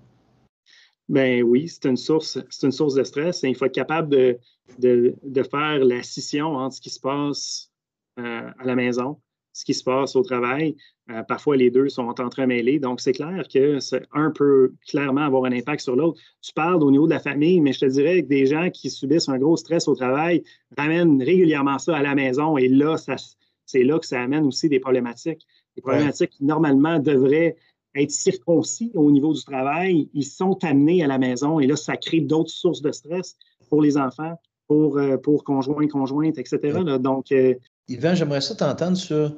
Ben 1.10 1.42
oui, 1.42 1.68
c'est 1.68 1.86
une 1.88 1.96
source, 1.96 2.38
c'est 2.50 2.66
une 2.66 2.72
source 2.72 2.94
de 2.94 3.02
stress. 3.02 3.42
Et 3.42 3.48
il 3.48 3.56
faut 3.56 3.64
être 3.64 3.74
capable 3.74 4.08
de, 4.10 4.38
de, 4.78 5.16
de 5.24 5.42
faire 5.42 5.84
la 5.84 6.04
scission 6.04 6.54
entre 6.54 6.76
ce 6.76 6.80
qui 6.80 6.90
se 6.90 7.00
passe 7.00 7.72
euh, 8.20 8.48
à 8.56 8.64
la 8.64 8.76
maison, 8.76 9.18
ce 9.52 9.64
qui 9.64 9.74
se 9.74 9.82
passe 9.82 10.14
au 10.14 10.22
travail. 10.22 10.76
Euh, 11.10 11.24
parfois, 11.24 11.56
les 11.56 11.68
deux 11.68 11.88
sont 11.88 12.20
entremêlés. 12.20 12.78
Donc, 12.78 13.00
c'est 13.00 13.10
clair 13.12 13.44
que 13.52 13.78
un 14.12 14.30
peut 14.30 14.72
clairement 14.86 15.22
avoir 15.22 15.46
un 15.46 15.52
impact 15.52 15.80
sur 15.80 15.96
l'autre. 15.96 16.20
Tu 16.42 16.52
parles 16.52 16.80
au 16.80 16.92
niveau 16.92 17.06
de 17.06 17.12
la 17.12 17.18
famille, 17.18 17.60
mais 17.60 17.72
je 17.72 17.80
te 17.80 17.86
dirais 17.86 18.22
que 18.22 18.28
des 18.28 18.46
gens 18.46 18.70
qui 18.70 18.88
subissent 18.88 19.28
un 19.28 19.38
gros 19.38 19.56
stress 19.56 19.88
au 19.88 19.96
travail 19.96 20.44
ramènent 20.78 21.20
régulièrement 21.20 21.80
ça 21.80 21.96
à 21.96 22.02
la 22.02 22.14
maison. 22.14 22.56
Et 22.56 22.68
là, 22.68 22.96
ça, 22.96 23.16
c'est 23.66 23.82
là 23.82 23.98
que 23.98 24.06
ça 24.06 24.22
amène 24.22 24.46
aussi 24.46 24.68
des 24.68 24.78
problématiques. 24.78 25.44
Des 25.74 25.82
problématiques 25.82 26.30
qui, 26.30 26.44
normalement, 26.44 27.00
devraient 27.00 27.56
être 27.94 28.10
circoncis 28.10 28.92
au 28.94 29.10
niveau 29.10 29.32
du 29.32 29.42
travail, 29.42 30.08
ils 30.14 30.24
sont 30.24 30.58
amenés 30.64 31.02
à 31.02 31.06
la 31.06 31.18
maison 31.18 31.60
et 31.60 31.66
là, 31.66 31.76
ça 31.76 31.96
crée 31.96 32.20
d'autres 32.20 32.50
sources 32.50 32.82
de 32.82 32.92
stress 32.92 33.36
pour 33.68 33.82
les 33.82 33.96
enfants, 33.96 34.40
pour, 34.68 34.98
euh, 34.98 35.16
pour 35.16 35.44
conjoints, 35.44 35.88
conjointes, 35.88 36.38
etc. 36.38 36.58
là. 36.84 36.98
Donc, 36.98 37.32
euh, 37.32 37.54
Yvan, 37.88 38.14
j'aimerais 38.14 38.40
ça 38.40 38.54
t'entendre 38.54 38.96
sur 38.96 39.32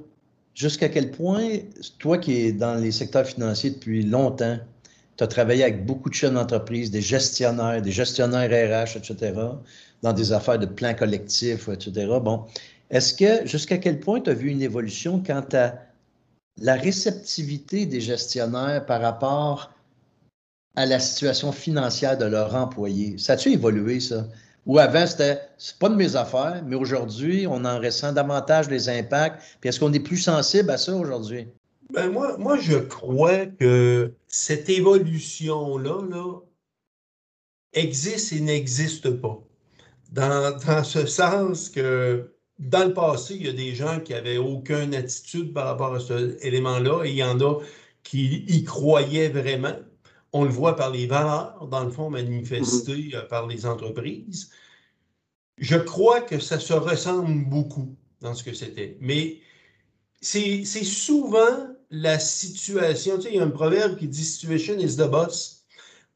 jusqu'à 0.54 0.88
quel 0.88 1.10
point, 1.10 1.58
toi 1.98 2.18
qui 2.18 2.32
es 2.34 2.52
dans 2.52 2.74
les 2.74 2.92
secteurs 2.92 3.26
financiers 3.26 3.70
depuis 3.70 4.02
longtemps, 4.02 4.58
tu 5.16 5.24
as 5.24 5.26
travaillé 5.26 5.62
avec 5.62 5.86
beaucoup 5.86 6.08
de 6.08 6.14
chefs 6.14 6.32
d'entreprise, 6.32 6.90
des 6.90 7.00
gestionnaires, 7.00 7.80
des 7.80 7.90
gestionnaires 7.90 8.50
RH, 8.50 8.96
etc., 8.96 9.32
dans 10.02 10.12
des 10.12 10.32
affaires 10.32 10.58
de 10.58 10.66
plans 10.66 10.94
collectifs, 10.94 11.68
etc. 11.68 12.18
Bon, 12.22 12.44
est-ce 12.90 13.14
que 13.14 13.46
jusqu'à 13.46 13.78
quel 13.78 14.00
point 14.00 14.20
tu 14.20 14.30
as 14.30 14.34
vu 14.34 14.50
une 14.50 14.62
évolution 14.62 15.22
quant 15.24 15.44
à 15.52 15.74
la 16.60 16.74
réceptivité 16.74 17.86
des 17.86 18.00
gestionnaires 18.00 18.84
par 18.86 19.00
rapport 19.00 19.72
à 20.76 20.86
la 20.86 20.98
situation 20.98 21.52
financière 21.52 22.16
de 22.16 22.24
leurs 22.24 22.54
employés? 22.54 23.18
Ça 23.18 23.34
a-tu 23.34 23.52
évolué, 23.52 24.00
ça? 24.00 24.26
Ou 24.64 24.78
avant, 24.78 25.06
c'était 25.06 25.40
c'est 25.58 25.78
pas 25.78 25.88
de 25.88 25.96
mes 25.96 26.14
affaires, 26.14 26.62
mais 26.64 26.76
aujourd'hui, 26.76 27.46
on 27.48 27.64
en 27.64 27.78
ressent 27.78 28.12
davantage 28.12 28.70
les 28.70 28.88
impacts. 28.88 29.42
Puis 29.60 29.68
est-ce 29.68 29.80
qu'on 29.80 29.92
est 29.92 30.00
plus 30.00 30.18
sensible 30.18 30.70
à 30.70 30.78
ça 30.78 30.94
aujourd'hui? 30.94 31.48
Ben 31.92 32.10
moi, 32.10 32.58
je 32.58 32.78
crois 32.78 33.46
que 33.46 34.14
cette 34.28 34.70
évolution-là 34.70 36.02
là, 36.08 36.40
existe 37.72 38.32
et 38.32 38.40
n'existe 38.40 39.10
pas. 39.10 39.38
Dans, 40.12 40.84
ce 40.84 41.06
sens 41.06 41.68
que 41.68 42.32
dans 42.58 42.84
le 42.84 42.94
passé, 42.94 43.34
il 43.34 43.46
y 43.46 43.48
a 43.48 43.52
des 43.52 43.74
gens 43.74 44.00
qui 44.00 44.12
n'avaient 44.12 44.38
aucune 44.38 44.94
attitude 44.94 45.52
par 45.52 45.66
rapport 45.66 45.94
à 45.94 46.00
cet 46.00 46.44
élément-là 46.44 47.04
et 47.04 47.10
il 47.10 47.16
y 47.16 47.24
en 47.24 47.40
a 47.40 47.60
qui 48.02 48.44
y 48.48 48.64
croyaient 48.64 49.28
vraiment. 49.28 49.74
On 50.32 50.44
le 50.44 50.50
voit 50.50 50.76
par 50.76 50.90
les 50.90 51.06
valeurs, 51.06 51.66
dans 51.70 51.84
le 51.84 51.90
fond, 51.90 52.10
manifestées 52.10 52.92
mm-hmm. 52.92 53.16
euh, 53.16 53.22
par 53.22 53.46
les 53.46 53.66
entreprises. 53.66 54.50
Je 55.58 55.76
crois 55.76 56.20
que 56.20 56.38
ça 56.38 56.58
se 56.58 56.72
ressemble 56.72 57.44
beaucoup 57.48 57.94
dans 58.20 58.34
ce 58.34 58.42
que 58.42 58.54
c'était. 58.54 58.96
Mais 59.00 59.40
c'est 60.20 60.64
souvent 60.64 61.68
la 61.90 62.18
situation. 62.18 63.16
Tu 63.16 63.22
sais, 63.22 63.28
il 63.30 63.36
y 63.36 63.40
a 63.40 63.44
un 63.44 63.50
proverbe 63.50 63.98
qui 63.98 64.08
dit 64.08 64.24
Situation 64.24 64.78
is 64.78 64.96
the 64.96 65.08
boss. 65.08 65.64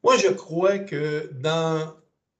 Moi, 0.03 0.17
je 0.17 0.29
crois 0.29 0.79
que 0.79 1.29
dans 1.33 1.93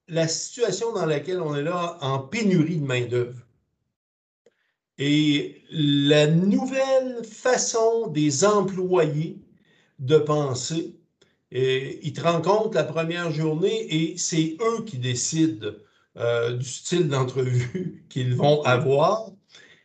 la 0.08 0.26
situation 0.26 0.92
dans 0.92 1.06
laquelle 1.06 1.40
on 1.40 1.54
est 1.54 1.62
là, 1.62 1.98
en 2.00 2.18
pénurie 2.18 2.78
de 2.78 2.86
main-d'œuvre, 2.86 3.38
et 4.98 5.62
la 5.70 6.26
nouvelle 6.26 7.24
façon 7.24 8.08
des 8.08 8.44
employés 8.44 9.38
de 9.98 10.18
penser, 10.18 10.96
ils 11.50 12.12
te 12.12 12.20
rencontrent 12.20 12.74
la 12.74 12.84
première 12.84 13.30
journée 13.32 13.86
et 13.94 14.18
c'est 14.18 14.56
eux 14.60 14.84
qui 14.84 14.98
décident 14.98 15.68
euh, 16.16 16.56
du 16.56 16.64
style 16.64 17.08
d'entrevue 17.08 18.04
qu'ils 18.08 18.34
vont 18.34 18.62
avoir 18.62 19.30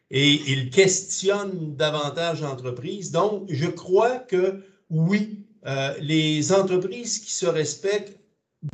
et 0.10 0.34
ils 0.48 0.70
questionnent 0.70 1.76
davantage 1.76 2.42
l'entreprise. 2.42 3.12
Donc, 3.12 3.46
je 3.50 3.68
crois 3.68 4.18
que 4.18 4.64
oui, 4.90 5.46
euh, 5.66 5.94
les 6.00 6.52
entreprises 6.52 7.20
qui 7.20 7.32
se 7.32 7.46
respectent 7.46 8.20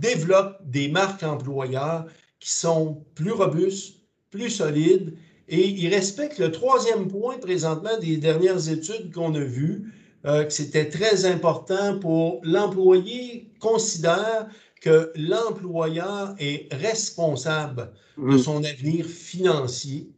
développent 0.02 0.60
des 0.66 0.88
marques 0.88 1.24
employeurs 1.24 2.06
qui 2.40 2.52
sont 2.52 3.06
plus 3.16 3.32
robustes, 3.32 4.00
plus 4.30 4.50
solides 4.50 5.18
et 5.50 5.68
ils 5.68 5.94
respectent 5.94 6.40
le 6.40 6.52
troisième 6.52 7.08
point 7.08 7.38
présentement 7.38 7.98
des 8.00 8.18
dernières 8.18 8.70
études 8.70 9.14
qu'on 9.14 9.34
a 9.36 9.40
vues, 9.40 9.92
euh, 10.26 10.44
que 10.44 10.54
c'était 10.54 10.90
très 10.90 11.26
important 11.26 11.98
pour 12.00 12.42
l'employé 12.44 13.50
considère 13.60 14.48
que 14.82 15.12
l'employeur 15.16 16.36
est 16.40 16.74
responsable 16.74 17.92
de 18.18 18.36
mm. 18.36 18.40
son 18.40 18.64
avenir 18.64 19.06
financier. 19.06 20.10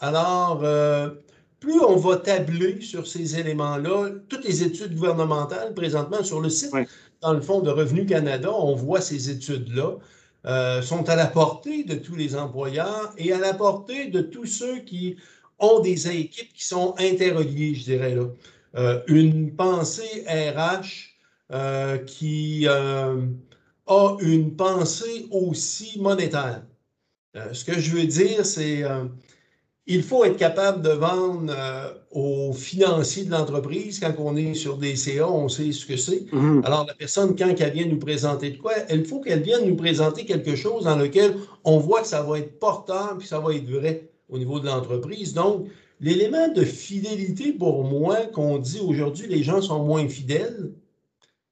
Alors, 0.00 0.60
euh, 0.64 1.10
plus 1.60 1.80
on 1.80 1.96
va 1.96 2.16
tabler 2.16 2.80
sur 2.80 3.06
ces 3.06 3.38
éléments-là, 3.38 4.10
toutes 4.28 4.44
les 4.44 4.64
études 4.64 4.94
gouvernementales 4.96 5.74
présentement 5.74 6.24
sur 6.24 6.40
le 6.40 6.48
site, 6.48 6.72
dans 7.20 7.32
le 7.32 7.40
Fonds 7.40 7.60
de 7.60 7.70
Revenu 7.70 8.04
Canada, 8.04 8.52
on 8.52 8.74
voit 8.74 9.00
ces 9.00 9.30
études-là. 9.30 9.98
Euh, 10.44 10.82
sont 10.82 11.08
à 11.08 11.14
la 11.14 11.26
portée 11.26 11.84
de 11.84 11.94
tous 11.94 12.16
les 12.16 12.34
employeurs 12.34 13.14
et 13.16 13.32
à 13.32 13.38
la 13.38 13.54
portée 13.54 14.08
de 14.08 14.20
tous 14.20 14.46
ceux 14.46 14.80
qui 14.80 15.16
ont 15.60 15.78
des 15.78 16.08
équipes 16.10 16.52
qui 16.52 16.64
sont 16.64 16.96
interreliées, 16.98 17.74
je 17.76 17.84
dirais 17.84 18.16
là. 18.16 18.24
Euh, 18.74 19.02
une 19.06 19.54
pensée 19.54 20.24
RH 20.26 21.14
euh, 21.52 21.98
qui 21.98 22.66
a 22.66 23.14
une 24.20 24.56
pensée 24.56 25.26
aussi 25.30 26.00
monétaire. 26.00 26.62
ce 27.52 27.64
que 27.64 27.78
je 27.78 27.90
veux 27.92 28.06
dire, 28.06 28.44
c'est 28.44 28.82
il 29.86 30.02
faut 30.02 30.24
être 30.24 30.36
capable 30.36 30.82
de 30.82 30.90
vendre 30.90 31.52
euh, 31.56 31.92
aux 32.12 32.52
financiers 32.52 33.24
de 33.24 33.32
l'entreprise. 33.32 33.98
Quand 33.98 34.14
on 34.18 34.36
est 34.36 34.54
sur 34.54 34.76
des 34.76 34.94
CA, 34.94 35.28
on 35.28 35.48
sait 35.48 35.72
ce 35.72 35.86
que 35.86 35.96
c'est. 35.96 36.32
Mhm. 36.32 36.62
Alors, 36.64 36.86
la 36.86 36.94
personne, 36.94 37.34
quand 37.36 37.52
elle 37.58 37.72
vient 37.72 37.86
nous 37.86 37.98
présenter 37.98 38.50
de 38.50 38.58
quoi, 38.58 38.74
il 38.90 39.04
faut 39.04 39.20
qu'elle 39.20 39.42
vienne 39.42 39.66
nous 39.66 39.76
présenter 39.76 40.24
quelque 40.24 40.54
chose 40.54 40.84
dans 40.84 40.96
lequel 40.96 41.34
on 41.64 41.78
voit 41.78 42.02
que 42.02 42.06
ça 42.06 42.22
va 42.22 42.38
être 42.38 42.58
porteur 42.60 43.16
puis 43.18 43.26
ça 43.26 43.40
va 43.40 43.54
être 43.54 43.68
vrai 43.68 44.10
au 44.28 44.38
niveau 44.38 44.60
de 44.60 44.66
l'entreprise. 44.66 45.34
Donc, 45.34 45.66
l'élément 46.00 46.48
de 46.48 46.62
fidélité, 46.62 47.52
pour 47.52 47.82
moi, 47.84 48.26
qu'on 48.32 48.58
dit 48.58 48.80
aujourd'hui, 48.80 49.26
les 49.26 49.42
gens 49.42 49.60
sont 49.60 49.82
moins 49.84 50.06
fidèles, 50.08 50.70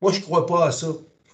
moi, 0.00 0.12
je 0.12 0.18
ne 0.18 0.24
crois 0.24 0.46
pas 0.46 0.66
à 0.66 0.72
ça. 0.72 0.88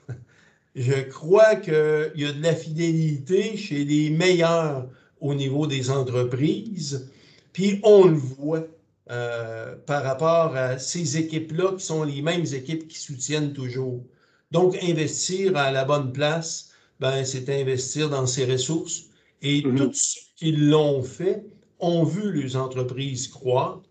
Je 0.75 1.01
crois 1.03 1.57
qu'il 1.57 2.13
y 2.17 2.25
a 2.25 2.33
de 2.33 2.43
la 2.43 2.55
fidélité 2.55 3.57
chez 3.57 3.85
les 3.85 4.11
meilleurs 4.11 4.89
au 5.21 5.35
niveau 5.35 5.67
des 5.67 5.91
entreprises. 5.91 7.11
Puis 7.53 7.81
on 7.83 8.07
le 8.07 8.17
voit 8.17 8.67
euh, 9.11 9.77
par 9.87 10.03
rapport 10.03 10.57
à 10.57 10.79
ces 10.79 11.17
équipes-là 11.17 11.73
qui 11.79 11.85
sont 11.85 12.03
les 12.03 12.23
mêmes 12.23 12.45
équipes 12.45 12.89
qui 12.89 12.99
soutiennent 12.99 13.53
toujours. 13.53 14.03
Donc, 14.51 14.77
investir 14.83 15.57
à 15.57 15.71
la 15.71 15.85
bonne 15.85 16.13
place, 16.13 16.71
ben, 17.01 17.25
c'est 17.25 17.49
investir 17.49 18.11
dans 18.11 18.27
ses 18.27 18.45
ressources. 18.45 19.05
Et 19.43 19.61
mm-hmm. 19.61 19.77
tous 19.77 19.93
ceux 19.93 20.21
qui 20.37 20.53
l'ont 20.53 21.03
fait 21.03 21.45
ont 21.79 22.05
vu 22.05 22.33
les 22.33 22.57
entreprises 22.57 23.29
croître. 23.29 23.83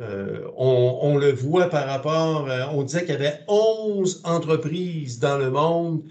Euh, 0.00 0.48
on, 0.56 1.18
le 1.18 1.32
voit 1.32 1.68
par 1.68 1.86
rapport, 1.86 2.48
euh, 2.48 2.64
on 2.72 2.82
disait 2.82 3.00
qu'il 3.00 3.10
y 3.10 3.16
avait 3.16 3.40
11 3.48 4.22
entreprises 4.24 5.18
dans 5.18 5.36
le 5.36 5.50
monde 5.50 6.02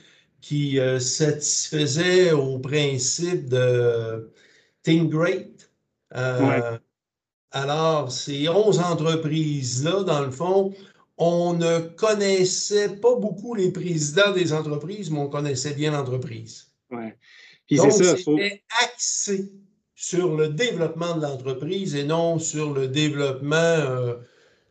qui 0.41 0.79
euh, 0.79 0.99
satisfaisait 0.99 2.31
au 2.31 2.59
principe 2.59 3.47
de 3.47 4.31
Think 4.83 5.09
Great. 5.11 5.71
Euh, 6.15 6.77
alors, 7.51 8.11
ces 8.11 8.49
11 8.49 8.79
entreprises-là, 8.79 10.03
dans 10.03 10.21
le 10.21 10.31
fond, 10.31 10.73
on 11.17 11.53
ne 11.53 11.79
connaissait 11.79 12.95
pas 12.97 13.15
beaucoup 13.15 13.53
les 13.53 13.71
présidents 13.71 14.31
des 14.31 14.53
entreprises, 14.53 15.11
mais 15.11 15.19
on 15.19 15.29
connaissait 15.29 15.73
bien 15.73 15.91
l'entreprise. 15.91 16.71
Ouais. 16.89 17.15
Donc, 17.69 17.91
c'était 17.91 18.63
axé 18.83 19.51
sur 19.95 20.35
le 20.35 20.49
développement 20.49 21.15
de 21.15 21.21
l'entreprise 21.21 21.95
et 21.95 22.03
non 22.03 22.39
sur 22.39 22.73
le 22.73 22.87
développement 22.87 23.55
euh, 23.55 24.15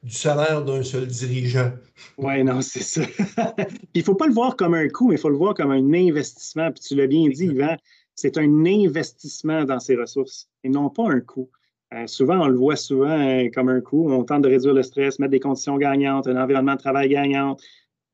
du 0.03 0.15
salaire 0.15 0.65
d'un 0.65 0.83
seul 0.83 1.07
dirigeant. 1.07 1.73
Oui, 2.17 2.43
non, 2.43 2.61
c'est 2.63 2.83
ça. 2.83 3.03
il 3.95 3.99
ne 3.99 4.03
faut 4.03 4.15
pas 4.15 4.27
le 4.27 4.33
voir 4.33 4.57
comme 4.57 4.75
un 4.75 4.89
coût, 4.89 5.09
mais 5.09 5.17
il 5.17 5.21
faut 5.21 5.29
le 5.29 5.37
voir 5.37 5.55
comme 5.55 5.71
un 5.71 5.93
investissement. 5.93 6.71
Puis 6.73 6.81
tu 6.81 6.95
l'as 6.95 7.07
bien 7.07 7.29
dit, 7.29 7.47
Yvan, 7.47 7.77
c'est 8.15 8.39
un 8.39 8.65
investissement 8.65 9.65
dans 9.65 9.81
ses 9.81 9.97
ressources 9.97 10.49
et 10.65 10.69
non 10.69 10.91
pas 10.91 11.11
un 11.11 11.21
coût. 11.21 11.51
Euh, 11.93 12.07
souvent, 12.07 12.41
on 12.41 12.49
le 12.49 12.57
voit 12.57 12.77
souvent 12.77 13.19
euh, 13.19 13.49
comme 13.53 13.69
un 13.69 13.81
coût. 13.81 14.11
On 14.11 14.25
tente 14.25 14.43
de 14.43 14.49
réduire 14.49 14.75
le 14.75 14.83
stress, 14.83 15.19
mettre 15.19 15.33
des 15.33 15.41
conditions 15.41 15.77
gagnantes, 15.77 16.29
un 16.29 16.41
environnement 16.41 16.75
de 16.75 16.81
travail 16.81 17.09
gagnant, 17.09 17.57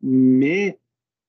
mais 0.02 0.78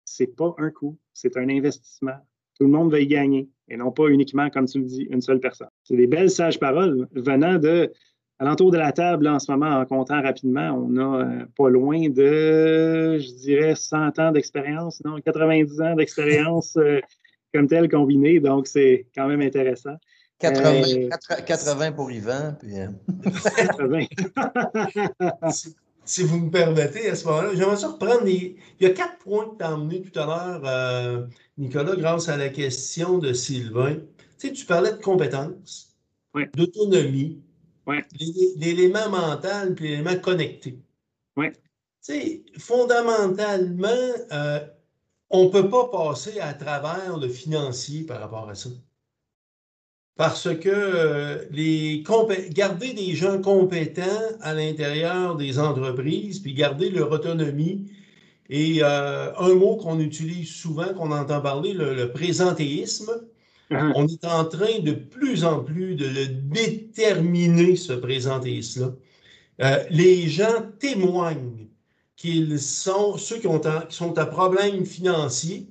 ce 0.06 0.24
n'est 0.24 0.28
pas 0.28 0.56
un 0.58 0.72
coût, 0.72 0.98
c'est 1.14 1.36
un 1.38 1.50
investissement. 1.50 2.16
Tout 2.58 2.64
le 2.64 2.72
monde 2.72 2.90
va 2.90 3.00
y 3.00 3.08
gagner 3.08 3.50
et 3.68 3.78
non 3.78 3.92
pas 3.92 4.08
uniquement, 4.08 4.50
comme 4.50 4.66
tu 4.66 4.80
le 4.80 4.86
dis, 4.86 5.08
une 5.10 5.22
seule 5.22 5.40
personne. 5.40 5.70
C'est 5.84 5.98
des 5.98 6.08
belles 6.08 6.32
sages 6.32 6.60
paroles 6.60 7.08
venant 7.12 7.60
de 7.60 7.92
Alentour 8.40 8.70
de 8.70 8.78
la 8.78 8.92
table, 8.92 9.28
en 9.28 9.40
ce 9.40 9.52
moment, 9.52 9.80
en 9.80 9.86
comptant 9.86 10.22
rapidement, 10.22 10.70
on 10.70 10.96
a 10.98 11.24
euh, 11.24 11.46
pas 11.58 11.70
loin 11.70 12.08
de, 12.08 13.18
je 13.18 13.34
dirais, 13.42 13.74
100 13.74 14.20
ans 14.20 14.32
d'expérience, 14.32 15.02
non, 15.04 15.20
90 15.20 15.82
ans 15.82 15.96
d'expérience 15.96 16.78
euh, 16.78 17.02
comme 17.52 17.68
telle 17.68 17.90
combinée. 17.90 18.40
Donc, 18.40 18.68
c'est 18.68 19.08
quand 19.16 19.28
même 19.28 19.42
intéressant. 19.42 19.96
80, 20.38 21.10
80 21.48 21.88
euh, 21.88 21.92
pour 21.92 22.12
Yvan. 22.12 22.54
Puis... 22.60 22.76
80. 23.56 24.06
si, 26.06 26.22
vous 26.22 26.38
me 26.38 26.52
permettez, 26.52 27.10
à 27.10 27.16
ce 27.16 27.26
moment-là, 27.26 27.50
j'aimerais 27.56 27.78
ça 27.78 27.88
reprendre 27.88 28.24
les... 28.24 28.56
Il 28.80 28.88
y 28.88 28.92
a 28.92 28.94
quatre 28.94 29.18
points 29.18 29.50
que 29.50 29.58
tu 29.58 29.64
as 29.64 29.74
emmenés 29.74 30.04
tout 30.04 30.20
à 30.20 30.26
l'heure, 30.28 31.28
Nicolas, 31.58 31.96
grâce 31.96 32.30
à 32.30 32.38
la 32.38 32.50
question 32.50 33.18
de 33.18 33.34
Sylvain. 33.34 33.96
Tu 34.38 34.50
sais, 34.50 34.54
tu 34.54 34.64
parlais 34.68 34.92
de 34.92 35.02
compétences, 35.02 35.98
d'autonomie, 36.54 37.42
l'élément 38.58 39.10
mental 39.10 39.76
puis 39.76 39.90
l'élément 39.90 40.18
connecté. 40.18 40.80
Oui. 41.36 41.48
Tu 42.06 42.46
fondamentalement, 42.58 43.88
euh, 44.32 44.60
on 45.30 45.46
ne 45.46 45.50
peut 45.50 45.70
pas 45.70 45.88
passer 45.90 46.40
à 46.40 46.54
travers 46.54 47.18
le 47.18 47.28
financier 47.28 48.04
par 48.04 48.20
rapport 48.22 48.50
à 48.50 48.56
ça. 48.56 48.70
parce 50.16 50.56
que 50.56 50.70
euh, 50.70 51.46
les 51.52 52.04
garder 52.50 52.94
des 52.94 53.14
gens 53.14 53.42
compétents 53.42 54.04
à 54.42 54.54
l'intérieur 54.54 55.36
des 55.36 55.60
entreprises, 55.60 56.40
puis 56.40 56.54
garder 56.54 56.90
leur 56.90 57.12
autonomie, 57.12 57.92
et 58.50 58.80
euh, 58.82 59.36
un 59.36 59.54
mot 59.56 59.76
qu'on 59.76 60.00
utilise 60.00 60.50
souvent, 60.50 60.94
qu'on 60.94 61.12
entend 61.12 61.42
parler, 61.42 61.74
le, 61.74 62.12
présentéisme, 62.12 63.12
uh-huh. 63.72 63.92
on 63.96 64.08
est 64.08 64.26
en 64.26 64.46
train 64.46 64.80
de 64.80 64.92
plus 64.92 65.44
en 65.44 65.64
plus 65.64 65.96
de 65.96 66.06
le 66.06 66.28
déterminer, 66.28 67.76
ce 67.76 67.94
présentéisme-là. 67.94 68.94
Euh, 69.60 69.84
les 69.90 70.28
gens 70.28 70.72
témoignent 70.80 71.68
qu'ils 72.16 72.60
sont 72.60 73.18
ceux 73.18 73.38
qui, 73.38 73.48
ont 73.48 73.60
qui 73.60 73.96
sont 73.96 74.18
à 74.18 74.26
problème 74.26 74.86
financier, 74.86 75.68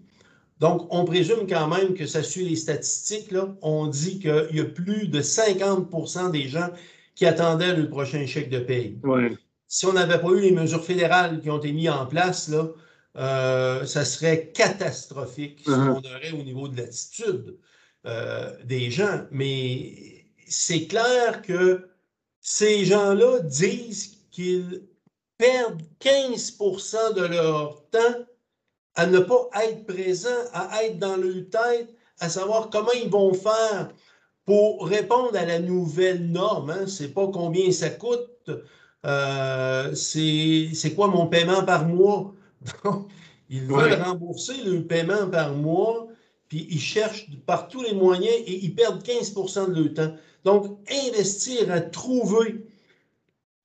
donc, 0.59 0.87
on 0.91 1.05
présume 1.05 1.47
quand 1.47 1.69
même 1.69 1.95
que 1.95 2.07
ça 2.07 2.23
suit 2.23 2.49
les 2.49 2.57
statistiques. 2.57 3.31
Là. 3.31 3.55
On 3.61 3.87
dit 3.89 4.19
qu'il 4.19 4.49
y 4.53 4.61
a 4.61 4.65
plus 4.65 5.09
de 5.09 5.21
50% 5.21 6.31
des 6.31 6.49
gens 6.49 6.71
qui 7.15 7.27
attendaient 7.27 7.77
le 7.77 7.89
prochain 7.89 8.25
chèque 8.27 8.51
de 8.51 8.59
paye. 8.59 8.99
Si 9.69 9.85
on 9.87 9.93
n'avait 9.93 10.21
pas 10.21 10.29
eu 10.31 10.41
les 10.41 10.53
mesures 10.53 10.85
fédérales 10.85 11.41
qui 11.41 11.51
ont 11.51 11.59
été 11.59 11.73
mises 11.73 11.91
en 11.91 12.07
place, 12.07 12.49
là, 12.49 12.69
euh, 13.17 13.85
ça 13.85 14.05
serait 14.05 14.51
catastrophique 14.55 15.63
ce 15.65 15.71
qu'on 15.71 15.99
aurait 15.99 16.33
au 16.33 16.43
niveau 16.43 16.69
de 16.69 16.77
l'attitude 16.77 17.57
des 18.65 18.91
gens. 18.91 19.23
Mais 19.31 20.25
c'est 20.47 20.87
clair 20.87 21.43
que 21.43 21.89
ces 22.41 22.85
gens-là 22.85 23.41
disent 23.41 24.19
qu'ils 24.31 24.83
perdent 25.39 25.83
15% 26.01 27.15
de 27.15 27.27
leur 27.27 27.83
temps 27.91 28.25
à 28.95 29.07
ne 29.07 29.19
pas 29.19 29.49
être 29.63 29.85
présent, 29.87 30.29
à 30.53 30.85
être 30.85 30.99
dans 30.99 31.17
leur 31.17 31.51
tête, 31.51 31.95
à 32.21 32.29
savoir 32.29 32.71
comment 32.71 32.93
ils 32.93 33.11
vont 33.11 33.35
faire 33.35 33.91
pour 34.45 34.87
répondre 34.87 35.37
à 35.37 35.45
la 35.45 35.59
nouvelle 35.59 36.31
norme. 36.31 36.71
Hein. 36.71 36.87
Ce 36.87 37.03
n'est 37.03 37.09
pas 37.11 37.27
combien 37.29 37.71
ça 37.73 37.91
coûte, 37.91 38.51
euh, 39.05 39.95
c'est 39.95 40.95
quoi 40.95 41.09
mon 41.09 41.27
paiement 41.27 41.65
par 41.65 41.87
mois? 41.87 42.35
ils 43.51 43.65
veulent 43.65 44.01
rembourser 44.01 44.63
le 44.65 44.85
paiement 44.85 45.29
par 45.29 45.53
mois, 45.53 46.09
puis 46.49 46.67
ils 46.71 46.81
cherchent 46.81 47.29
par 47.47 47.69
tous 47.69 47.83
les 47.83 47.95
moyens 47.95 48.35
et 48.47 48.65
ils 48.65 48.75
perdent 48.75 49.03
15% 49.03 49.73
de 49.73 49.83
leur 49.83 49.95
temps. 49.95 50.17
Donc, 50.45 50.79
investir 51.09 51.71
à 51.73 51.81
trouver 51.81 52.65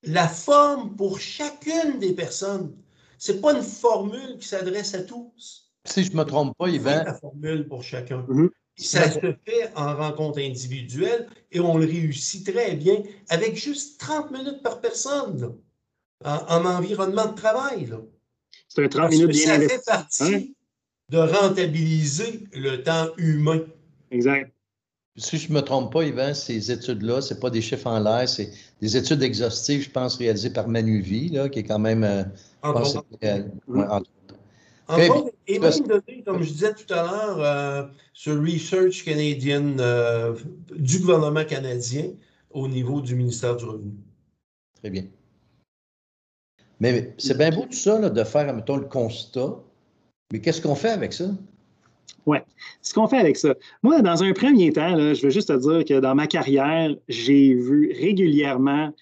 la 0.02 0.26
forme 0.26 0.96
pour 0.96 1.20
chacune 1.20 1.98
des 2.00 2.12
personnes 2.12 2.74
c'est 3.22 3.40
pas 3.40 3.52
une 3.52 3.62
formule 3.62 4.36
qui 4.40 4.48
s'adresse 4.48 4.94
à 4.94 5.02
tous. 5.04 5.70
Si 5.84 6.02
je 6.02 6.10
ne 6.10 6.16
me 6.16 6.24
trompe 6.24 6.58
pas, 6.58 6.68
Yvan. 6.68 7.04
la 7.04 7.14
formule 7.14 7.68
pour 7.68 7.84
chacun. 7.84 8.26
Mhm. 8.28 8.50
Ça 8.74 9.08
se 9.12 9.20
fait 9.20 9.70
en 9.76 9.94
rencontre 9.94 10.40
individuelle 10.40 11.28
et 11.52 11.60
on 11.60 11.78
le 11.78 11.86
réussit 11.86 12.44
très 12.44 12.74
bien 12.74 13.00
avec 13.28 13.54
juste 13.54 14.00
30 14.00 14.32
minutes 14.32 14.60
par 14.64 14.80
personne 14.80 15.54
en, 16.24 16.64
environnement 16.64 17.26
de 17.26 17.36
travail. 17.36 17.92
C'est 18.66 18.84
un 18.84 18.88
30 18.88 19.10
minutes 19.12 19.28
bien 19.28 19.60
Ça 19.60 19.68
fait 19.68 19.84
partie 19.86 20.56
de 21.12 21.18
rentabiliser 21.18 22.48
le 22.54 22.82
temps 22.82 23.08
humain. 23.18 23.60
Exact. 24.10 24.50
Si 25.16 25.36
je 25.36 25.50
ne 25.50 25.56
me 25.56 25.60
trompe 25.60 25.92
pas, 25.92 26.04
Yvan, 26.04 26.32
ces 26.32 26.72
études-là, 26.72 27.20
ce 27.20 27.34
pas 27.34 27.50
des 27.50 27.60
chiffres 27.60 27.86
en 27.86 28.00
l'air, 28.00 28.26
c'est 28.26 28.50
des 28.80 28.96
études 28.96 29.22
exhaustives, 29.22 29.82
je 29.82 29.90
pense, 29.90 30.16
réalisées 30.16 30.50
par 30.50 30.68
Manuvie, 30.68 31.28
là, 31.28 31.50
qui 31.50 31.58
est 31.58 31.64
quand 31.64 31.78
même. 31.78 32.02
Euh, 32.02 32.24
et 35.46 35.58
même 35.58 35.72
donné, 35.86 36.22
comme 36.26 36.42
je 36.42 36.50
disais 36.50 36.72
tout 36.72 36.92
à 36.94 37.02
l'heure, 37.02 37.40
euh, 37.40 37.84
sur 38.14 38.40
Research 38.40 39.04
canadien 39.04 39.78
euh, 39.78 40.34
du 40.74 40.98
gouvernement 41.00 41.44
canadien 41.44 42.10
au 42.50 42.68
niveau 42.68 43.02
du 43.02 43.14
ministère 43.14 43.56
du 43.56 43.66
Revenu. 43.66 43.92
Très 44.80 44.90
bien. 44.90 45.04
Mais 46.80 47.14
c'est 47.18 47.36
bien 47.36 47.50
beau 47.50 47.66
tout 47.66 47.72
ça, 47.72 48.08
de 48.08 48.24
faire, 48.24 48.52
mettons, 48.54 48.76
le 48.76 48.86
constat. 48.86 49.62
Mais 50.32 50.40
qu'est-ce 50.40 50.62
qu'on 50.62 50.74
fait 50.74 50.88
avec 50.88 51.12
ça? 51.12 51.26
Oui. 52.24 52.38
Ce 52.80 52.94
qu'on 52.94 53.06
fait 53.06 53.18
avec 53.18 53.36
ça. 53.36 53.54
Moi, 53.82 54.00
dans 54.00 54.22
un 54.22 54.32
premier 54.32 54.72
temps, 54.72 54.96
je 54.96 55.22
veux 55.22 55.30
juste 55.30 55.48
te 55.48 55.58
dire 55.58 55.84
que 55.84 56.00
dans 56.00 56.14
ma 56.14 56.26
carrière, 56.26 56.96
j'ai 57.06 57.54
vu 57.54 57.92
régulièrement 57.94 58.92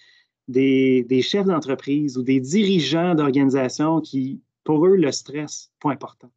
des, 0.48 1.22
chefs 1.22 1.46
d'entreprise 1.46 2.18
ou 2.18 2.22
des 2.22 2.40
dirigeants 2.40 3.14
d'organisations 3.14 4.00
qui, 4.00 4.40
pour 4.64 4.84
eux, 4.84 4.96
le 4.96 5.12
stress, 5.12 5.70
pas 5.80 5.92
important. 5.92 6.28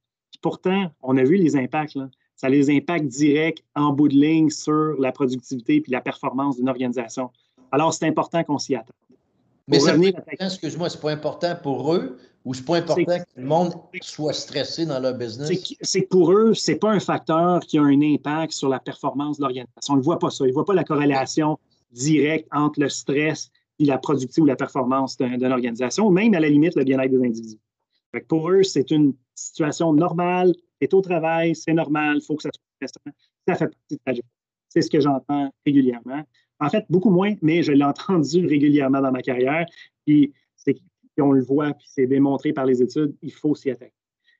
pourtant, 0.44 0.92
on 1.02 1.18
a 1.18 1.24
vu 1.24 1.38
les 1.38 1.56
impacts. 1.56 1.98
Ça 2.36 2.48
a 2.48 2.50
les 2.52 2.70
impacts 2.70 3.08
directs 3.08 3.64
en 3.76 3.94
bout 3.94 4.10
de 4.10 4.16
ligne 4.16 4.52
sur 4.52 4.94
la 5.00 5.12
productivité 5.12 5.78
et 5.78 5.84
la 5.88 6.02
performance 6.02 6.58
d'une 6.58 6.70
organisation. 6.70 7.32
Alors, 7.72 7.96
c'est 7.96 8.06
important 8.06 8.44
qu'on 8.44 8.60
s'y 8.60 8.76
attende. 8.76 8.94
Mais 9.68 9.80
excuse-moi, 10.40 10.90
c'est 10.90 11.02
pas 11.02 11.12
important 11.12 11.56
pour 11.64 11.96
eux 11.96 12.18
ou 12.46 12.54
c'est 12.54 12.66
pas 12.66 12.78
important 12.78 13.06
que 13.06 13.24
le 13.38 13.46
monde 13.46 13.74
soit 14.02 14.34
stressé 14.34 14.86
dans 14.86 15.00
leur 15.00 15.14
business? 15.14 15.50
C'est 15.82 16.04
que 16.04 16.08
pour 16.08 16.32
eux, 16.32 16.54
c'est 16.54 16.76
pas 16.76 16.92
un 16.92 17.00
facteur 17.00 17.62
qui 17.62 17.78
a 17.78 17.84
un 17.84 18.02
impact 18.02 18.54
sur 18.54 18.70
la 18.70 18.80
performance 18.80 19.38
de 19.38 19.44
l'organisation. 19.44 19.96
Ils 19.96 20.00
ne 20.00 20.04
voient 20.04 20.20
pas 20.20 20.30
ça. 20.30 20.44
Ils 20.46 20.50
ne 20.50 20.54
voient 20.54 20.66
pas 20.66 20.74
la 20.74 20.84
corrélation 20.84 21.58
directe 21.92 22.48
entre 22.52 22.82
le 22.82 22.90
stress 22.90 23.50
et 23.80 23.86
la 23.86 23.98
productivité 23.98 24.42
ou 24.42 24.46
la 24.46 24.56
performance 24.56 25.18
d'une 25.18 25.52
organisation, 25.52 26.10
même 26.10 26.34
à 26.34 26.40
la 26.40 26.50
limite 26.50 26.76
le 26.76 26.84
bien-être 26.84 27.12
des 27.12 27.26
individus. 27.26 27.60
pour 28.28 28.50
eux, 28.50 28.64
c'est 28.64 28.92
une 28.92 29.14
situation 29.36 29.94
normale. 29.94 30.54
C'est 30.82 30.94
au 30.94 31.02
travail, 31.02 31.56
c'est 31.56 31.74
normal, 31.74 32.18
il 32.18 32.26
faut 32.26 32.36
que 32.36 32.44
ça 32.44 32.50
soit 32.54 32.88
stressant. 32.88 33.18
Ça 33.48 33.56
fait 33.56 33.68
partie 33.68 33.96
de 33.96 34.02
la 34.06 34.14
job. 34.14 34.26
C'est 34.68 34.82
ce 34.82 34.90
que 34.90 35.00
j'entends 35.00 35.54
régulièrement. 35.66 36.24
En 36.60 36.70
fait, 36.70 36.86
beaucoup 36.90 37.10
moins, 37.10 37.36
mais 37.42 37.64
je 37.64 37.72
l'ai 37.72 37.84
entendu 37.86 38.46
régulièrement 38.46 39.02
dans 39.02 39.12
ma 39.12 39.22
carrière. 39.22 39.66
Puis, 40.06 40.34
on 41.22 41.32
le 41.32 41.44
voit, 41.44 41.74
puis 41.74 41.88
c'est 41.90 42.08
démontré 42.08 42.54
par 42.54 42.66
les 42.66 42.82
études, 42.82 43.16
il 43.22 43.32
faut 43.32 43.56
s'y 43.56 43.70
attaquer. 43.70 43.94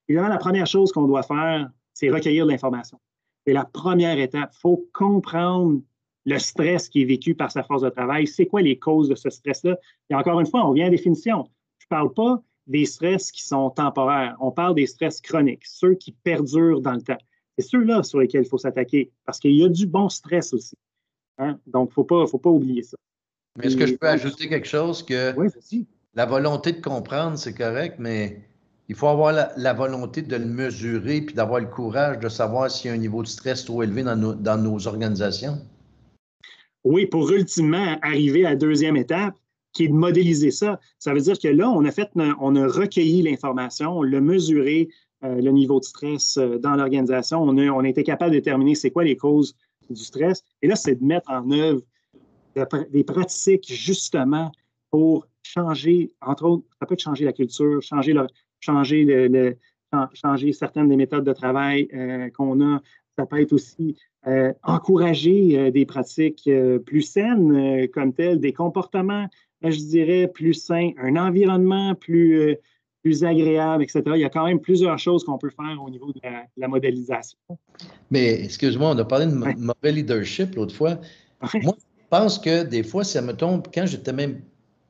Évidemment, 0.08 0.30
la 0.30 0.38
première 0.38 0.68
chose 0.68 0.92
qu'on 0.92 1.08
doit 1.08 1.24
faire, 1.24 1.70
c'est 1.94 2.10
recueillir 2.10 2.46
l'information. 2.46 3.00
C'est 3.46 3.54
la 3.54 3.66
première 3.66 4.20
étape. 4.20 4.52
Il 4.54 4.60
faut 4.60 4.90
comprendre 4.94 5.82
le 6.26 6.40
stress 6.40 6.90
qui 6.90 7.02
est 7.02 7.06
vécu 7.06 7.36
par 7.36 7.52
sa 7.52 7.64
force 7.64 7.82
de 7.82 7.90
travail. 7.90 8.28
C'est 8.28 8.46
quoi 8.46 8.62
les 8.62 8.80
causes 8.80 9.10
de 9.10 9.16
ce 9.16 9.30
stress-là? 9.30 9.78
Et 10.10 10.16
encore 10.16 10.40
une 10.40 10.48
fois, 10.48 10.68
on 10.68 10.72
vient 10.72 10.88
à 10.88 10.90
définition. 10.90 11.50
Je 11.80 11.86
ne 11.86 11.90
parle 11.90 12.14
pas 12.14 12.42
des 12.68 12.86
stress 12.86 13.32
qui 13.32 13.44
sont 13.44 13.70
temporaires. 13.70 14.38
On 14.40 14.52
parle 14.52 14.76
des 14.76 14.88
stress 14.88 15.20
chroniques, 15.20 15.66
ceux 15.66 15.96
qui 15.96 16.12
perdurent 16.12 16.82
dans 16.82 16.94
le 16.94 17.02
temps. 17.02 17.18
C'est 17.58 17.68
ceux-là 17.68 18.04
sur 18.04 18.20
lesquels 18.20 18.44
il 18.44 18.50
faut 18.50 18.58
s'attaquer 18.58 19.12
parce 19.26 19.40
qu'il 19.40 19.56
y 19.56 19.64
a 19.64 19.70
du 19.70 19.86
bon 19.86 20.10
stress 20.10 20.54
aussi. 20.54 20.78
Hein? 21.38 21.60
Donc, 21.68 21.90
il 21.90 21.92
ne 21.92 21.94
faut 21.94 22.04
pas, 22.04 22.26
faut 22.26 22.40
pas 22.40 22.50
oublier 22.50 22.84
ça. 22.84 22.98
Mais 23.58 23.68
est-ce 23.68 23.78
que 23.78 23.86
je 23.86 23.96
peux 23.96 24.08
ajouter 24.08 24.50
quelque 24.50 24.68
chose 24.68 25.04
que 25.04 25.38
oui, 25.38 25.50
la 26.16 26.26
volonté 26.26 26.74
de 26.74 26.82
comprendre, 26.82 27.38
c'est 27.38 27.54
correct, 27.54 27.96
mais 28.00 28.42
il 28.90 28.96
faut 28.96 29.08
avoir 29.08 29.34
la, 29.56 29.74
volonté 29.74 30.22
de 30.22 30.36
le 30.36 30.46
mesurer 30.46 31.22
puis 31.22 31.34
d'avoir 31.34 31.60
le 31.60 31.68
courage 31.68 32.20
de 32.20 32.30
savoir 32.30 32.70
s'il 32.70 32.90
y 32.90 32.92
a 32.92 32.96
un 32.96 33.00
niveau 33.00 33.24
de 33.24 33.28
stress 33.28 33.66
trop 33.66 33.82
élevé 33.84 34.04
dans 34.04 34.16
nos, 34.16 34.34
dans 34.34 34.58
nos 34.58 34.88
organisations? 34.88 35.58
Oui, 36.84 37.06
pour 37.06 37.32
ultimement 37.32 37.98
arriver 38.02 38.46
à 38.46 38.52
la 38.52 38.56
deuxième 38.56 38.98
étape, 38.98 39.36
qui 39.72 39.86
est 39.86 39.88
de 39.88 39.94
modéliser 39.94 40.52
ça. 40.52 40.80
Ça 41.00 41.14
veut 41.14 41.22
dire 41.22 41.40
que 41.40 41.48
là, 41.48 41.70
on 41.70 41.84
a 41.86 41.92
fait, 41.92 42.10
on 42.40 42.56
a 42.56 42.68
recueilli 42.68 43.24
l'information, 43.24 43.98
on 43.98 44.04
l'a 44.04 44.22
mesuré, 44.22 44.90
euh, 45.24 45.42
le 45.42 45.52
niveau 45.52 45.80
de 45.80 45.86
stress 45.86 46.38
euh, 46.38 46.60
dans 46.60 46.76
l'organisation. 46.76 47.42
On 47.42 47.58
a, 47.58 47.64
on 47.72 47.80
a 47.80 47.88
été 47.88 48.04
capable 48.04 48.32
de 48.32 48.38
déterminer 48.38 48.76
c'est 48.76 48.92
quoi 48.92 49.04
les 49.04 49.16
causes 49.16 49.56
du 49.90 50.04
stress. 50.04 50.44
Et 50.62 50.68
là, 50.68 50.76
c'est 50.76 50.96
de 50.96 51.04
mettre 51.04 51.32
en 51.32 51.50
œuvre 51.52 51.82
des 52.92 53.04
pratiques 53.04 53.74
justement 53.74 54.52
pour 54.92 55.26
changer, 55.44 56.12
entre 56.22 56.46
autres, 56.46 56.66
ça 56.80 56.86
peut 56.86 56.96
changer 56.98 57.26
la 57.26 57.34
culture, 57.34 57.82
changer, 57.82 58.14
le, 58.14 58.28
changer, 58.60 59.04
le, 59.06 59.58
changer 60.14 60.54
certaines 60.54 60.90
des 60.90 60.96
méthodes 60.96 61.26
de 61.26 61.34
travail 61.34 61.88
euh, 61.94 62.30
qu'on 62.30 62.62
a. 62.62 62.82
Ça 63.18 63.26
peut 63.26 63.40
être 63.40 63.54
aussi 63.54 63.96
euh, 64.26 64.52
encourager 64.64 65.60
euh, 65.60 65.72
des 65.72 65.86
pratiques 65.86 66.50
plus 66.86 67.02
saines 67.02 67.88
comme 67.94 68.14
telles, 68.14 68.40
des 68.40 68.54
comportements, 68.54 69.28
je 69.62 69.78
dirais, 69.78 70.28
plus 70.34 70.54
sains, 70.54 70.92
un 70.98 71.16
environnement 71.16 71.94
plus, 71.96 72.58
plus 73.04 73.24
agréable, 73.24 73.84
etc. 73.84 74.02
Il 74.16 74.22
y 74.22 74.26
a 74.26 74.30
quand 74.30 74.46
même 74.46 74.60
plusieurs 74.60 74.98
choses 74.98 75.24
qu'on 75.24 75.38
peut 75.38 75.52
faire 75.52 75.82
au 75.82 75.90
niveau 75.90 76.12
de 76.12 76.20
la, 76.58 76.68
modélisation. 76.68 77.38
Mais 78.10 78.44
excuse-moi, 78.44 78.92
on 78.92 78.98
a 78.98 79.06
parlé 79.06 79.28
de 79.28 79.32
mauvais 79.32 79.92
leadership 79.92 80.56
l'autre 80.56 80.76
fois. 80.76 80.98
Moi, 81.62 81.76
je 81.78 82.08
pense 82.10 82.40
que 82.40 82.64
des 82.64 82.84
fois, 82.84 83.04
ça 83.04 83.22
me 83.22 83.34
tombe, 83.34 83.68
quand 83.74 83.86
j'étais 83.86 84.14
même 84.14 84.42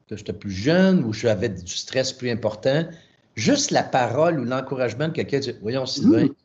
que 0.09 0.17
j'étais 0.17 0.33
plus 0.33 0.51
jeune 0.51 1.03
ou 1.03 1.13
j'avais 1.13 1.49
du 1.49 1.75
stress 1.75 2.13
plus 2.13 2.29
important, 2.29 2.85
juste 3.35 3.71
la 3.71 3.83
parole 3.83 4.39
ou 4.39 4.43
l'encouragement 4.43 5.07
de 5.07 5.13
quelqu'un, 5.13 5.39
voyons 5.61 5.85
Sylvain, 5.85 6.25
mmh. 6.25 6.35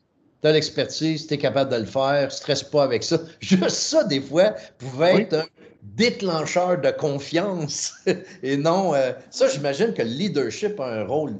tu 0.41 0.47
as 0.47 0.51
l'expertise, 0.51 1.27
tu 1.27 1.33
es 1.33 1.37
capable 1.37 1.71
de 1.71 1.77
le 1.77 1.85
faire, 1.85 2.31
stresse 2.31 2.63
pas 2.63 2.83
avec 2.83 3.03
ça. 3.03 3.19
Juste 3.39 3.69
ça, 3.71 4.03
des 4.03 4.21
fois, 4.21 4.55
pouvait 4.77 5.21
être 5.21 5.33
un 5.33 5.45
déclencheur 5.83 6.79
de 6.79 6.91
confiance. 6.91 7.93
Et 8.43 8.57
non, 8.57 8.93
euh, 8.95 9.11
ça, 9.29 9.47
j'imagine 9.47 9.93
que 9.93 10.01
le 10.01 10.09
leadership 10.09 10.79
a 10.79 11.01
un 11.01 11.05
rôle 11.05 11.33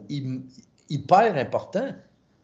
hyper 0.90 1.36
important. 1.36 1.90